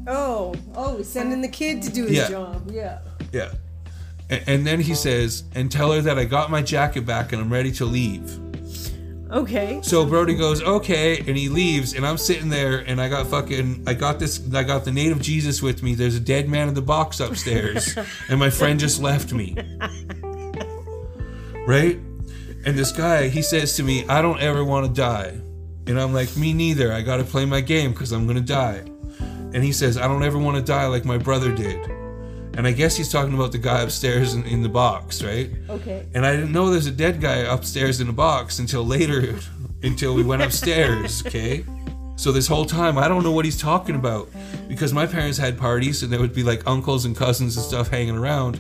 Oh, 0.08 0.56
oh, 0.76 1.02
sending 1.04 1.42
the 1.42 1.48
kid 1.48 1.82
to 1.84 1.90
do 1.92 2.06
his 2.06 2.14
Yeah. 2.18 2.30
job. 2.30 2.72
Yeah. 2.72 3.00
Yeah. 3.32 3.52
And, 4.30 4.44
and 4.48 4.68
then 4.68 4.80
he 4.80 4.96
says, 4.96 5.44
And 5.54 5.72
tell 5.72 5.92
her 5.92 6.02
that 6.02 6.18
I 6.18 6.26
got 6.26 6.50
my 6.50 6.62
jacket 6.62 7.06
back 7.06 7.32
and 7.32 7.42
I'm 7.42 7.52
ready 7.52 7.72
to 7.74 7.86
leave. 7.86 8.40
Okay. 9.32 9.80
So 9.84 10.08
Brody 10.08 10.34
goes, 10.34 10.64
okay, 10.64 11.20
and 11.20 11.38
he 11.38 11.50
leaves, 11.50 11.94
and 11.94 12.04
I'm 12.04 12.18
sitting 12.18 12.50
there, 12.50 12.80
and 12.80 13.00
I 13.00 13.10
got 13.10 13.28
fucking, 13.28 13.84
I 13.86 13.94
got 13.94 14.18
this, 14.18 14.42
I 14.56 14.64
got 14.64 14.86
the 14.86 14.92
native 14.92 15.22
Jesus 15.22 15.62
with 15.62 15.84
me. 15.84 15.94
There's 15.94 16.16
a 16.16 16.20
dead 16.20 16.50
man 16.50 16.68
in 16.68 16.74
the 16.74 16.82
box 16.82 17.20
upstairs, 17.20 17.96
and 18.30 18.40
my 18.40 18.50
friend 18.50 18.80
just 18.80 19.00
left 19.00 19.32
me. 19.32 19.56
Right? 21.70 22.00
And 22.66 22.76
this 22.76 22.92
guy, 22.92 23.28
he 23.28 23.44
says 23.44 23.76
to 23.76 23.84
me, 23.84 24.04
I 24.08 24.24
don't 24.24 24.40
ever 24.40 24.66
want 24.66 24.88
to 24.88 24.92
die. 24.92 25.40
And 25.86 26.02
I'm 26.02 26.16
like, 26.16 26.36
me 26.36 26.52
neither. 26.52 26.92
I 26.92 27.04
got 27.04 27.18
to 27.18 27.24
play 27.24 27.46
my 27.46 27.62
game 27.62 27.92
because 27.92 28.12
I'm 28.12 28.26
going 28.26 28.38
to 28.38 28.44
die. 28.44 28.84
And 29.54 29.64
he 29.64 29.72
says, 29.72 29.96
I 29.96 30.08
don't 30.08 30.24
ever 30.24 30.40
want 30.40 30.58
to 30.58 30.64
die 30.64 30.88
like 30.88 31.06
my 31.06 31.20
brother 31.20 31.54
did. 31.54 31.80
And 32.58 32.66
I 32.66 32.72
guess 32.72 32.98
he's 32.98 33.12
talking 33.12 33.36
about 33.36 33.52
the 33.52 33.60
guy 33.60 33.84
upstairs 33.84 34.34
in, 34.34 34.46
in 34.46 34.64
the 34.64 34.70
box, 34.70 35.22
right? 35.22 35.52
Okay. 35.70 36.08
And 36.16 36.26
I 36.26 36.36
didn't 36.36 36.52
know 36.52 36.72
there's 36.72 36.88
a 36.88 36.92
dead 36.92 37.22
guy 37.22 37.42
upstairs 37.42 38.02
in 38.02 38.10
a 38.10 38.14
box 38.14 38.58
until 38.58 38.84
later, 38.84 39.38
until 39.84 40.16
we 40.16 40.24
went 40.24 40.42
upstairs, 40.42 41.24
okay? 41.28 41.64
So 42.16 42.32
this 42.32 42.48
whole 42.48 42.66
time, 42.66 42.98
I 42.98 43.08
don't 43.08 43.22
know 43.22 43.32
what 43.32 43.46
he's 43.46 43.62
talking 43.62 43.94
about 43.94 44.28
because 44.68 44.92
my 44.92 45.06
parents 45.06 45.38
had 45.38 45.56
parties 45.56 46.02
and 46.02 46.12
there 46.12 46.20
would 46.20 46.34
be 46.34 46.42
like 46.42 46.66
uncles 46.66 47.06
and 47.06 47.16
cousins 47.16 47.58
and 47.58 47.64
stuff 47.64 47.90
hanging 47.90 48.18
around. 48.18 48.60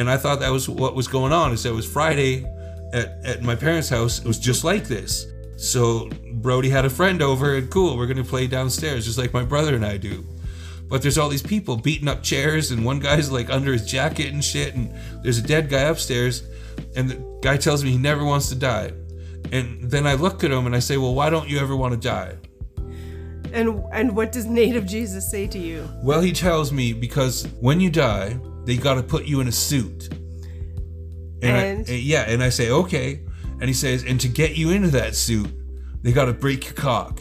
And 0.00 0.08
I 0.08 0.16
thought 0.16 0.40
that 0.40 0.50
was 0.50 0.66
what 0.66 0.94
was 0.94 1.08
going 1.08 1.30
on. 1.30 1.52
Is 1.52 1.64
that 1.64 1.68
it 1.68 1.74
was 1.74 1.86
Friday 1.86 2.46
at, 2.94 3.22
at 3.22 3.42
my 3.42 3.54
parents' 3.54 3.90
house. 3.90 4.18
It 4.18 4.26
was 4.26 4.38
just 4.38 4.64
like 4.64 4.84
this. 4.88 5.26
So 5.58 6.08
Brody 6.32 6.70
had 6.70 6.86
a 6.86 6.90
friend 6.90 7.20
over 7.20 7.56
and 7.56 7.70
cool, 7.70 7.98
we're 7.98 8.06
going 8.06 8.16
to 8.16 8.24
play 8.24 8.46
downstairs 8.46 9.04
just 9.04 9.18
like 9.18 9.34
my 9.34 9.44
brother 9.44 9.74
and 9.74 9.84
I 9.84 9.98
do. 9.98 10.24
But 10.88 11.02
there's 11.02 11.18
all 11.18 11.28
these 11.28 11.42
people 11.42 11.76
beating 11.76 12.08
up 12.08 12.22
chairs, 12.22 12.70
and 12.70 12.82
one 12.82 12.98
guy's 12.98 13.30
like 13.30 13.50
under 13.50 13.72
his 13.72 13.84
jacket 13.84 14.32
and 14.32 14.42
shit, 14.42 14.74
and 14.74 14.90
there's 15.22 15.36
a 15.36 15.42
dead 15.42 15.68
guy 15.68 15.82
upstairs, 15.82 16.44
and 16.96 17.10
the 17.10 17.38
guy 17.42 17.58
tells 17.58 17.84
me 17.84 17.90
he 17.90 17.98
never 17.98 18.24
wants 18.24 18.48
to 18.48 18.54
die. 18.54 18.92
And 19.52 19.90
then 19.90 20.06
I 20.06 20.14
look 20.14 20.42
at 20.44 20.50
him 20.50 20.64
and 20.64 20.74
I 20.74 20.78
say, 20.78 20.96
Well, 20.96 21.14
why 21.14 21.28
don't 21.28 21.48
you 21.48 21.58
ever 21.58 21.76
want 21.76 21.92
to 21.92 22.00
die? 22.00 22.36
And 23.52 23.84
and 23.92 24.16
what 24.16 24.32
does 24.32 24.46
native 24.46 24.86
Jesus 24.86 25.30
say 25.30 25.46
to 25.48 25.58
you? 25.58 25.86
Well, 26.02 26.22
he 26.22 26.32
tells 26.32 26.72
me 26.72 26.94
because 26.94 27.46
when 27.60 27.80
you 27.80 27.90
die, 27.90 28.38
they 28.70 28.76
got 28.76 28.94
to 28.94 29.02
put 29.02 29.24
you 29.24 29.40
in 29.40 29.48
a 29.48 29.52
suit. 29.52 30.08
And, 31.42 31.56
And? 31.56 31.88
and 31.88 31.98
yeah, 31.98 32.22
and 32.22 32.42
I 32.42 32.50
say, 32.50 32.70
Okay. 32.70 33.20
And 33.60 33.68
he 33.68 33.74
says, 33.74 34.04
And 34.04 34.20
to 34.20 34.28
get 34.28 34.56
you 34.56 34.70
into 34.70 34.88
that 34.88 35.14
suit, 35.14 35.50
they 36.02 36.12
got 36.12 36.26
to 36.26 36.32
break 36.32 36.64
your 36.66 36.74
cock. 36.74 37.20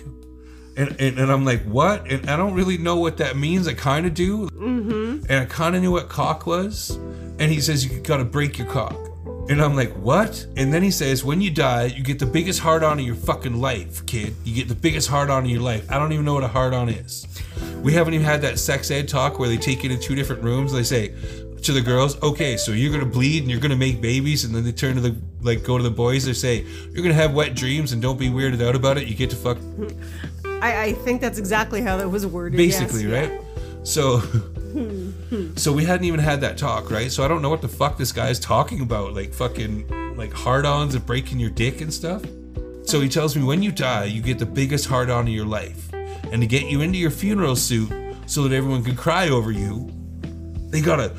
And, 0.78 0.96
and, 1.02 1.20
and 1.20 1.30
I'm 1.30 1.44
like, 1.44 1.62
what? 1.64 2.10
And 2.10 2.30
I 2.30 2.38
don't 2.38 2.54
really 2.54 2.78
know 2.78 2.96
what 2.96 3.18
that 3.18 3.36
means. 3.36 3.68
I 3.68 3.74
kind 3.74 4.06
of 4.06 4.14
do. 4.14 4.48
Mm-hmm. 4.52 5.26
And 5.28 5.44
I 5.44 5.46
kind 5.46 5.76
of 5.76 5.82
knew 5.82 5.92
what 5.92 6.08
cock 6.08 6.46
was. 6.46 6.92
And 7.38 7.52
he 7.52 7.60
says, 7.60 7.86
you 7.86 8.00
got 8.00 8.18
to 8.18 8.24
break 8.24 8.58
your 8.58 8.68
cock. 8.68 8.96
And 9.50 9.62
I'm 9.62 9.76
like, 9.76 9.92
what? 9.94 10.46
And 10.56 10.72
then 10.72 10.84
he 10.84 10.92
says, 10.92 11.24
when 11.24 11.42
you 11.42 11.50
die, 11.50 11.86
you 11.86 12.04
get 12.04 12.20
the 12.20 12.26
biggest 12.26 12.60
hard 12.60 12.84
on 12.84 13.00
of 13.00 13.06
your 13.06 13.16
fucking 13.16 13.60
life, 13.60 14.06
kid. 14.06 14.36
You 14.44 14.54
get 14.54 14.68
the 14.68 14.76
biggest 14.76 15.10
hard 15.10 15.32
on 15.32 15.44
of 15.44 15.50
your 15.50 15.62
life. 15.62 15.92
I 15.92 15.98
don't 15.98 16.14
even 16.14 16.24
know 16.24 16.36
what 16.36 16.44
a 16.44 16.48
hard 16.48 16.74
on 16.74 16.88
is. 16.88 17.26
We 17.82 17.94
haven't 17.94 18.14
even 18.14 18.26
had 18.26 18.42
that 18.44 18.60
sex 18.60 18.92
ed 18.92 19.08
talk 19.08 19.40
where 19.40 19.50
they 19.50 19.58
take 19.58 19.82
you 19.82 19.90
to 19.90 19.98
two 19.98 20.14
different 20.14 20.44
rooms. 20.44 20.72
They 20.72 20.84
say, 20.84 21.16
to 21.64 21.74
the 21.74 21.82
girls, 21.82 22.22
okay, 22.22 22.58
so 22.58 22.72
you're 22.72 22.92
gonna 22.92 23.06
bleed 23.06 23.42
and 23.44 23.52
you're 23.52 23.60
gonna 23.60 23.76
make 23.76 24.02
babies, 24.02 24.46
and 24.46 24.56
then 24.56 24.64
they 24.64 24.72
turn 24.72 24.96
to 24.96 25.02
the 25.02 25.16
like 25.42 25.64
go 25.64 25.78
to 25.78 25.84
the 25.84 25.92
boys. 25.92 26.26
They 26.26 26.34
say 26.34 26.66
you're 26.94 27.04
gonna 27.04 27.14
have 27.14 27.34
wet 27.34 27.56
dreams 27.56 27.92
and 27.92 28.02
don't 28.02 28.18
be 28.18 28.30
weirded 28.30 28.66
out 28.66 28.76
about 28.76 28.98
it. 28.98 29.08
You 29.08 29.16
get 29.16 29.30
to 29.32 29.36
fuck, 29.36 29.58
I, 30.62 30.84
I 30.84 30.94
think 30.94 31.22
that's 31.22 31.38
exactly 31.38 31.82
how 31.82 31.98
that 31.98 32.10
was 32.10 32.26
worded. 32.26 32.60
yes. 32.60 32.80
basically, 32.80 33.08
right? 33.08 33.42
So, 33.84 34.20
so 35.56 35.74
we 35.74 35.84
hadn't 35.86 36.06
even 36.06 36.20
had 36.20 36.42
that 36.42 36.58
talk, 36.58 36.90
right? 36.92 37.12
So 37.12 37.24
I 37.24 37.28
don't 37.28 37.42
know 37.42 37.50
what 37.50 37.62
the 37.62 37.68
fuck 37.68 37.98
this 37.98 38.12
guy 38.12 38.30
is 38.30 38.40
talking 38.40 38.82
about, 38.82 39.14
like 39.14 39.34
fucking 39.34 40.16
like 40.16 40.34
hard-ons 40.34 40.96
and 40.96 41.06
breaking 41.06 41.40
your 41.40 41.50
dick 41.50 41.82
and 41.82 41.94
stuff. 41.94 42.24
So 42.84 43.02
he 43.02 43.10
tells 43.10 43.36
me 43.36 43.44
when 43.44 43.62
you 43.62 43.72
die, 43.72 44.06
you 44.06 44.22
get 44.22 44.40
the 44.40 44.46
biggest 44.46 44.88
hard-on 44.88 45.28
of 45.28 45.34
your 45.34 45.46
life, 45.46 45.94
and 45.94 46.42
to 46.42 46.48
get 46.48 46.66
you 46.66 46.82
into 46.82 46.98
your 46.98 47.12
funeral 47.12 47.56
suit 47.56 47.92
so 48.26 48.44
that 48.48 48.56
everyone 48.56 48.84
can 48.84 48.96
cry 48.96 49.30
over 49.30 49.52
you, 49.52 49.92
they 50.70 50.82
gotta 50.82 51.16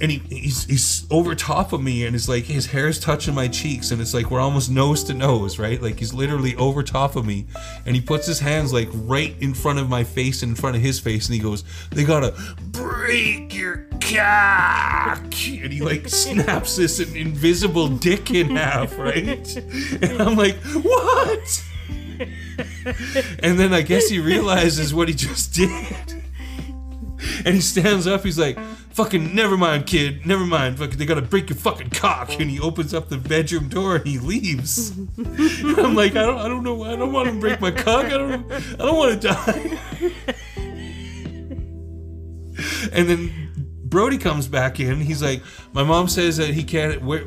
and 0.00 0.10
he, 0.10 0.18
he's 0.28 0.64
he's 0.64 1.06
over 1.10 1.34
top 1.34 1.72
of 1.72 1.82
me 1.82 2.06
and 2.06 2.14
it's 2.14 2.28
like 2.28 2.44
his 2.44 2.66
hair 2.66 2.88
is 2.88 2.98
touching 2.98 3.34
my 3.34 3.48
cheeks 3.48 3.90
and 3.90 4.00
it's 4.00 4.14
like 4.14 4.30
we're 4.30 4.40
almost 4.40 4.70
nose 4.70 5.04
to 5.04 5.14
nose 5.14 5.58
right? 5.58 5.80
Like 5.80 5.98
he's 5.98 6.12
literally 6.12 6.54
over 6.56 6.82
top 6.82 7.16
of 7.16 7.26
me 7.26 7.46
and 7.86 7.94
he 7.94 8.00
puts 8.00 8.26
his 8.26 8.40
hands 8.40 8.72
like 8.72 8.88
right 8.92 9.34
in 9.40 9.54
front 9.54 9.78
of 9.78 9.88
my 9.88 10.04
face 10.04 10.42
and 10.42 10.50
in 10.50 10.56
front 10.56 10.76
of 10.76 10.82
his 10.82 11.00
face 11.00 11.26
and 11.26 11.34
he 11.34 11.40
goes 11.40 11.64
they 11.90 12.04
gotta 12.04 12.34
break 12.70 13.54
your 13.54 13.88
cock. 14.00 15.18
And 15.22 15.72
he 15.72 15.80
like 15.80 16.08
snaps 16.08 16.76
this 16.76 17.00
invisible 17.00 17.88
dick 17.88 18.30
in 18.30 18.56
half 18.56 18.98
right? 18.98 19.56
And 19.56 20.22
i'm 20.22 20.36
like 20.36 20.56
what? 20.56 21.64
And 23.42 23.58
then 23.58 23.72
i 23.72 23.82
guess 23.82 24.08
he 24.08 24.18
realizes 24.18 24.94
what 24.94 25.08
he 25.08 25.14
just 25.14 25.54
did. 25.54 26.24
And 27.44 27.54
he 27.54 27.60
stands 27.60 28.06
up. 28.06 28.22
He's 28.22 28.38
like, 28.38 28.58
"Fucking 28.94 29.34
never 29.34 29.56
mind, 29.56 29.86
kid. 29.86 30.24
Never 30.24 30.44
mind. 30.44 30.78
Fucking, 30.78 30.98
they 30.98 31.06
gotta 31.06 31.22
break 31.22 31.50
your 31.50 31.56
fucking 31.56 31.90
cock." 31.90 32.38
And 32.40 32.50
he 32.50 32.60
opens 32.60 32.94
up 32.94 33.08
the 33.08 33.18
bedroom 33.18 33.68
door 33.68 33.96
and 33.96 34.06
he 34.06 34.18
leaves. 34.18 34.90
and 34.90 35.08
I'm 35.78 35.94
like, 35.94 36.12
I 36.12 36.24
don't, 36.24 36.38
I 36.38 36.48
don't 36.48 36.62
know. 36.62 36.82
I 36.84 36.96
don't 36.96 37.12
want 37.12 37.28
to 37.28 37.38
break 37.38 37.60
my 37.60 37.70
cock. 37.70 38.06
I 38.06 38.10
don't, 38.10 38.52
I 38.52 38.76
don't 38.76 38.96
want 38.96 39.20
to 39.20 39.28
die. 39.28 39.78
and 42.92 43.08
then 43.08 43.76
Brody 43.84 44.18
comes 44.18 44.48
back 44.48 44.80
in. 44.80 45.00
He's 45.00 45.22
like, 45.22 45.42
my 45.72 45.84
mom 45.84 46.08
says 46.08 46.36
that 46.38 46.50
he 46.50 46.64
can't. 46.64 47.02
Where, 47.02 47.26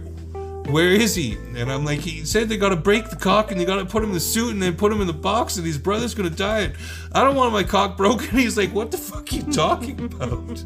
where 0.67 0.89
is 0.89 1.15
he? 1.15 1.37
And 1.55 1.71
I'm 1.71 1.85
like, 1.85 1.99
he 1.99 2.25
said 2.25 2.49
they 2.49 2.57
gotta 2.57 2.75
break 2.75 3.09
the 3.09 3.15
cock 3.15 3.51
and 3.51 3.59
they 3.59 3.65
gotta 3.65 3.85
put 3.85 4.03
him 4.03 4.09
in 4.09 4.15
the 4.15 4.19
suit 4.19 4.51
and 4.51 4.61
then 4.61 4.75
put 4.75 4.91
him 4.91 5.01
in 5.01 5.07
the 5.07 5.13
box 5.13 5.57
and 5.57 5.65
his 5.65 5.77
brother's 5.77 6.13
gonna 6.13 6.29
die. 6.29 6.61
And 6.61 6.73
I 7.13 7.23
don't 7.23 7.35
want 7.35 7.53
my 7.53 7.63
cock 7.63 7.95
broken. 7.95 8.27
He's 8.37 8.57
like, 8.57 8.73
what 8.73 8.91
the 8.91 8.97
fuck 8.97 9.31
are 9.31 9.35
you 9.35 9.43
talking 9.43 10.01
about? 10.01 10.63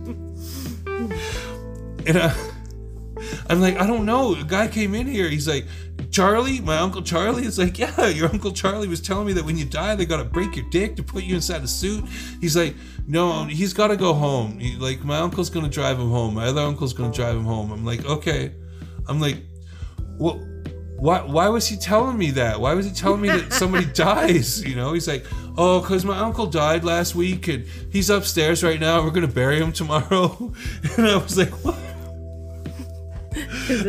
And 2.08 2.18
I, 2.18 2.52
I'm 3.50 3.62
like, 3.62 3.78
I 3.78 3.86
don't 3.86 4.06
know. 4.06 4.36
A 4.36 4.44
guy 4.44 4.68
came 4.68 4.96
in 4.96 5.08
here. 5.08 5.30
He's 5.30 5.48
like, 5.48 5.66
Charlie, 6.10 6.60
my 6.62 6.78
uncle 6.78 7.02
Charlie. 7.02 7.44
It's 7.44 7.58
like, 7.58 7.78
yeah, 7.78 8.08
your 8.08 8.30
uncle 8.30 8.52
Charlie 8.52 8.88
was 8.88 9.02
telling 9.02 9.28
me 9.28 9.34
that 9.34 9.46
when 9.46 9.58
you 9.58 9.66
die, 9.66 9.96
they 9.96 10.06
gotta 10.06 10.26
break 10.26 10.56
your 10.56 10.66
dick 10.70 10.96
to 10.98 11.04
put 11.04 11.24
you 11.24 11.36
inside 11.36 11.64
a 11.64 11.68
suit. 11.68 12.06
He's 12.40 12.58
like, 12.58 12.76
no, 13.08 13.46
he's 13.46 13.74
gotta 13.74 13.96
go 13.96 14.14
home. 14.14 14.60
He, 14.60 14.76
like, 14.76 15.04
my 15.04 15.18
uncle's 15.18 15.50
gonna 15.50 15.70
drive 15.70 16.00
him 16.00 16.10
home. 16.10 16.34
My 16.34 16.48
other 16.48 16.62
uncle's 16.62 16.94
gonna 16.94 17.14
drive 17.14 17.36
him 17.36 17.46
home. 17.46 17.72
I'm 17.72 17.86
like, 17.86 18.06
okay. 18.06 18.54
I'm 19.08 19.20
like, 19.20 19.38
well, 20.18 20.40
why, 21.02 21.24
why 21.24 21.50
was 21.50 21.68
he 21.68 21.78
telling 21.78 22.16
me 22.16 22.30
that? 22.32 22.62
Why 22.62 22.76
was 22.76 22.86
he 22.86 22.92
telling 22.92 23.22
me 23.22 23.30
that 23.30 23.54
somebody 23.54 23.86
dies? 23.94 24.64
You 24.64 24.76
know, 24.76 24.94
he's 24.94 25.08
like, 25.08 25.26
oh, 25.58 25.82
because 25.82 26.06
my 26.06 26.18
uncle 26.20 26.46
died 26.46 26.84
last 26.84 27.16
week 27.16 27.48
and 27.48 27.66
he's 27.92 28.12
upstairs 28.12 28.64
right 28.64 28.80
now. 28.80 29.04
We're 29.04 29.10
going 29.10 29.28
to 29.28 29.34
bury 29.34 29.58
him 29.58 29.72
tomorrow. 29.72 30.54
And 30.98 31.08
I 31.08 31.18
was 31.18 31.38
like, 31.38 31.50
what? 31.66 31.81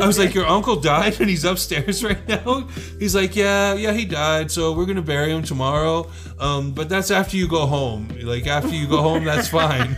I 0.00 0.06
was 0.06 0.18
like, 0.18 0.34
your 0.34 0.46
uncle 0.46 0.76
died 0.76 1.20
and 1.20 1.28
he's 1.28 1.44
upstairs 1.44 2.02
right 2.08 2.26
now? 2.28 2.68
He's 2.98 3.14
like, 3.14 3.34
yeah, 3.36 3.74
yeah, 3.74 3.92
he 3.92 4.04
died. 4.04 4.50
So 4.50 4.72
we're 4.72 4.86
going 4.86 4.96
to 4.96 5.02
bury 5.02 5.30
him 5.32 5.42
tomorrow. 5.42 6.10
Um, 6.38 6.72
but 6.72 6.88
that's 6.88 7.10
after 7.10 7.36
you 7.36 7.48
go 7.48 7.66
home. 7.66 8.08
Like, 8.22 8.46
after 8.46 8.74
you 8.74 8.86
go 8.88 9.02
home, 9.02 9.24
that's 9.24 9.48
fine. 9.48 9.96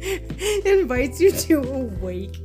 Invites 0.64 1.20
you 1.20 1.30
to 1.30 1.62
a 1.62 1.78
wake. 2.02 2.38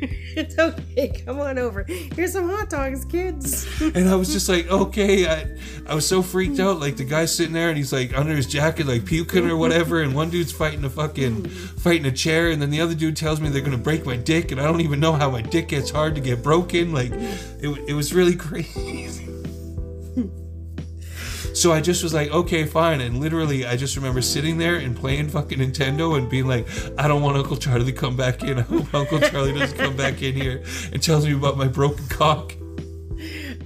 it's 0.36 0.58
okay. 0.58 1.08
Come 1.24 1.40
on 1.40 1.58
over. 1.58 1.84
Here's 1.84 2.32
some 2.32 2.48
hot 2.48 2.70
dogs, 2.70 3.04
kids. 3.04 3.66
And 3.92 4.08
I 4.08 4.14
was 4.14 4.32
just 4.32 4.48
like, 4.48 4.70
okay. 4.70 5.26
I, 5.26 5.46
I 5.86 5.94
was 5.94 6.06
so 6.06 6.22
freaked 6.22 6.60
out. 6.60 6.80
Like 6.80 6.96
the 6.96 7.04
guy's 7.04 7.34
sitting 7.34 7.52
there 7.52 7.68
and 7.68 7.76
he's 7.76 7.92
like 7.92 8.16
under 8.16 8.34
his 8.34 8.46
jacket, 8.46 8.86
like 8.86 9.04
puking 9.04 9.50
or 9.50 9.56
whatever. 9.56 10.02
And 10.02 10.14
one 10.14 10.30
dude's 10.30 10.52
fighting 10.52 10.84
a 10.84 10.90
fucking 10.90 11.48
fighting 11.48 12.06
a 12.06 12.12
chair, 12.12 12.50
and 12.50 12.60
then 12.60 12.70
the 12.70 12.80
other 12.80 12.94
dude 12.94 13.16
tells 13.16 13.40
me 13.40 13.48
they're 13.48 13.62
gonna 13.62 13.78
break 13.78 14.06
my 14.06 14.16
dick, 14.16 14.52
and 14.52 14.60
I 14.60 14.64
don't 14.64 14.80
even 14.80 15.00
know 15.00 15.12
how 15.12 15.30
my 15.30 15.42
dick 15.42 15.68
gets 15.68 15.90
hard 15.90 16.14
to 16.14 16.20
get 16.20 16.42
broken. 16.42 16.92
Like 16.92 17.10
it, 17.12 17.88
it 17.88 17.94
was 17.94 18.12
really 18.12 18.36
crazy. 18.36 19.29
So 21.54 21.72
I 21.72 21.80
just 21.80 22.02
was 22.02 22.14
like, 22.14 22.30
okay, 22.30 22.64
fine. 22.64 23.00
And 23.00 23.18
literally, 23.20 23.66
I 23.66 23.76
just 23.76 23.96
remember 23.96 24.22
sitting 24.22 24.56
there 24.58 24.76
and 24.76 24.96
playing 24.96 25.28
fucking 25.28 25.58
Nintendo 25.58 26.16
and 26.16 26.28
being 26.30 26.46
like, 26.46 26.66
I 26.98 27.08
don't 27.08 27.22
want 27.22 27.36
Uncle 27.36 27.56
Charlie 27.56 27.86
to 27.86 27.92
come 27.92 28.16
back 28.16 28.42
in. 28.42 28.58
I 28.60 28.62
hope 28.62 28.92
Uncle 28.94 29.20
Charlie 29.20 29.52
doesn't 29.58 29.76
come 29.78 29.96
back 29.96 30.22
in 30.22 30.34
here 30.34 30.62
and 30.92 31.02
tells 31.02 31.26
me 31.26 31.32
about 31.34 31.56
my 31.56 31.68
broken 31.68 32.06
cock. 32.08 32.54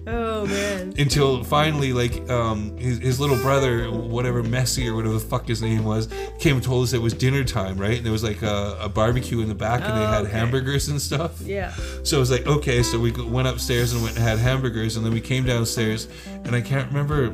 Oh 0.06 0.44
man. 0.46 0.92
Until 0.98 1.42
finally, 1.44 1.92
like, 1.94 2.28
um, 2.28 2.76
his, 2.76 2.98
his 2.98 3.20
little 3.20 3.36
brother, 3.38 3.90
whatever 3.90 4.42
Messi 4.42 4.86
or 4.86 4.94
whatever 4.94 5.14
the 5.14 5.20
fuck 5.20 5.46
his 5.48 5.62
name 5.62 5.84
was, 5.84 6.08
came 6.38 6.56
and 6.56 6.64
told 6.64 6.84
us 6.84 6.92
it 6.92 7.00
was 7.00 7.14
dinner 7.14 7.42
time, 7.44 7.78
right? 7.78 7.96
And 7.96 8.04
there 8.04 8.12
was 8.12 8.22
like 8.24 8.42
a, 8.42 8.76
a 8.80 8.88
barbecue 8.88 9.40
in 9.40 9.48
the 9.48 9.54
back, 9.54 9.80
and 9.82 9.96
they 9.96 10.04
Oh, 10.04 10.06
had 10.08 10.22
okay. 10.24 10.30
hamburgers 10.32 10.88
and 10.88 11.00
stuff. 11.00 11.40
Yeah. 11.40 11.72
So 12.02 12.16
it 12.16 12.20
was 12.20 12.30
like, 12.30 12.46
okay, 12.46 12.82
so 12.82 12.98
we 12.98 13.12
go- 13.12 13.26
went 13.26 13.48
upstairs 13.48 13.92
and 13.94 14.02
went 14.02 14.16
and 14.16 14.24
had 14.24 14.38
hamburgers, 14.38 14.96
and 14.96 15.06
then 15.06 15.12
we 15.14 15.20
came 15.22 15.44
downstairs, 15.44 16.08
and 16.44 16.54
I 16.54 16.60
can't 16.60 16.88
remember. 16.88 17.32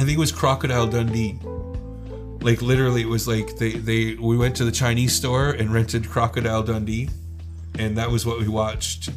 I 0.00 0.04
think 0.04 0.16
it 0.16 0.20
was 0.20 0.32
Crocodile 0.32 0.86
Dundee. 0.86 1.38
Like 2.40 2.62
literally, 2.62 3.02
it 3.02 3.08
was 3.08 3.28
like 3.28 3.56
they 3.56 3.72
they 3.72 4.14
we 4.14 4.34
went 4.38 4.56
to 4.56 4.64
the 4.64 4.72
Chinese 4.72 5.14
store 5.14 5.50
and 5.50 5.70
rented 5.70 6.08
Crocodile 6.08 6.62
Dundee, 6.62 7.10
and 7.78 7.98
that 7.98 8.10
was 8.10 8.24
what 8.24 8.38
we 8.38 8.48
watched 8.48 9.10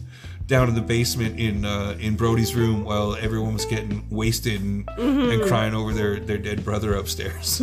down 0.46 0.68
in 0.68 0.76
the 0.76 0.82
basement 0.82 1.40
in 1.40 1.64
uh, 1.64 1.96
in 2.02 2.18
Brody's 2.18 2.54
room 2.54 2.84
while 2.84 3.16
everyone 3.16 3.54
was 3.54 3.64
getting 3.64 4.06
wasted 4.10 4.60
and, 4.60 4.90
and 4.98 5.42
crying 5.44 5.74
over 5.74 5.94
their 5.94 6.20
their 6.20 6.38
dead 6.38 6.66
brother 6.66 6.96
upstairs. 6.96 7.62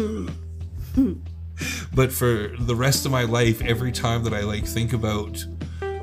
but 1.94 2.10
for 2.12 2.56
the 2.58 2.74
rest 2.74 3.04
of 3.04 3.12
my 3.12 3.24
life, 3.24 3.60
every 3.60 3.92
time 3.92 4.24
that 4.24 4.32
I 4.32 4.44
like 4.44 4.64
think 4.64 4.94
about 4.94 5.44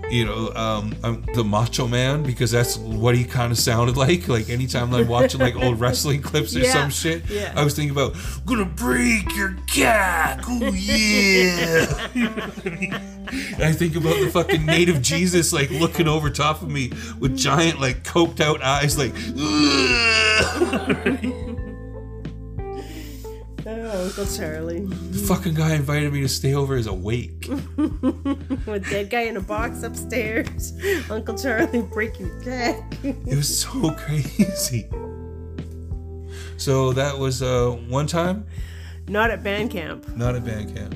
you 0.09 0.25
know, 0.25 0.53
um, 0.53 0.95
um, 1.03 1.23
the 1.33 1.43
Macho 1.43 1.87
Man 1.87 2.23
because 2.23 2.51
that's 2.51 2.77
what 2.77 3.15
he 3.15 3.23
kind 3.23 3.51
of 3.51 3.57
sounded 3.57 3.97
like. 3.97 4.27
Like 4.27 4.49
anytime 4.49 4.93
I'm 4.93 5.07
watching 5.07 5.41
like 5.41 5.55
old 5.55 5.79
wrestling 5.79 6.21
clips 6.21 6.55
or 6.55 6.59
Yeah, 6.67 6.73
some 6.73 6.89
shit, 6.89 7.29
yeah. 7.29 7.53
I 7.55 7.63
was 7.63 7.75
thinking 7.75 7.91
about 7.91 8.15
gonna 8.45 8.65
break 8.65 9.35
your 9.35 9.55
cock. 9.67 10.41
Oh 10.47 10.71
yeah. 10.73 12.07
And 12.13 13.63
I 13.63 13.71
think 13.73 13.95
about 13.95 14.19
the 14.19 14.29
fucking 14.31 14.65
native 14.65 15.01
Jesus 15.01 15.51
like 15.51 15.69
looking 15.69 16.07
over 16.07 16.29
top 16.29 16.61
of 16.61 16.69
me 16.69 16.91
with 17.19 17.37
giant 17.37 17.79
like 17.79 18.03
coked 18.03 18.39
out 18.39 18.61
eyes, 18.61 18.97
like. 18.97 19.13
Uncle 24.07 24.25
Charlie. 24.25 24.85
The 24.85 25.19
fucking 25.27 25.53
guy 25.55 25.75
invited 25.75 26.13
me 26.13 26.21
to 26.21 26.29
stay 26.29 26.53
over 26.53 26.75
as 26.75 26.87
awake. 26.87 27.47
With 27.77 28.89
dead 28.89 29.09
guy 29.09 29.23
in 29.23 29.35
a 29.35 29.41
box 29.41 29.83
upstairs. 29.83 30.71
Uncle 31.09 31.37
Charlie 31.37 31.81
break 31.81 32.17
your 32.17 32.33
neck. 32.45 32.81
It 33.03 33.35
was 33.35 33.59
so 33.59 33.91
crazy. 33.97 34.89
So 36.55 36.93
that 36.93 37.17
was 37.17 37.41
uh, 37.41 37.71
one 37.89 38.07
time, 38.07 38.45
Not 39.09 39.29
at 39.29 39.43
band 39.43 39.71
camp. 39.71 40.07
not 40.15 40.35
at 40.35 40.45
band 40.45 40.73
camp. 40.73 40.95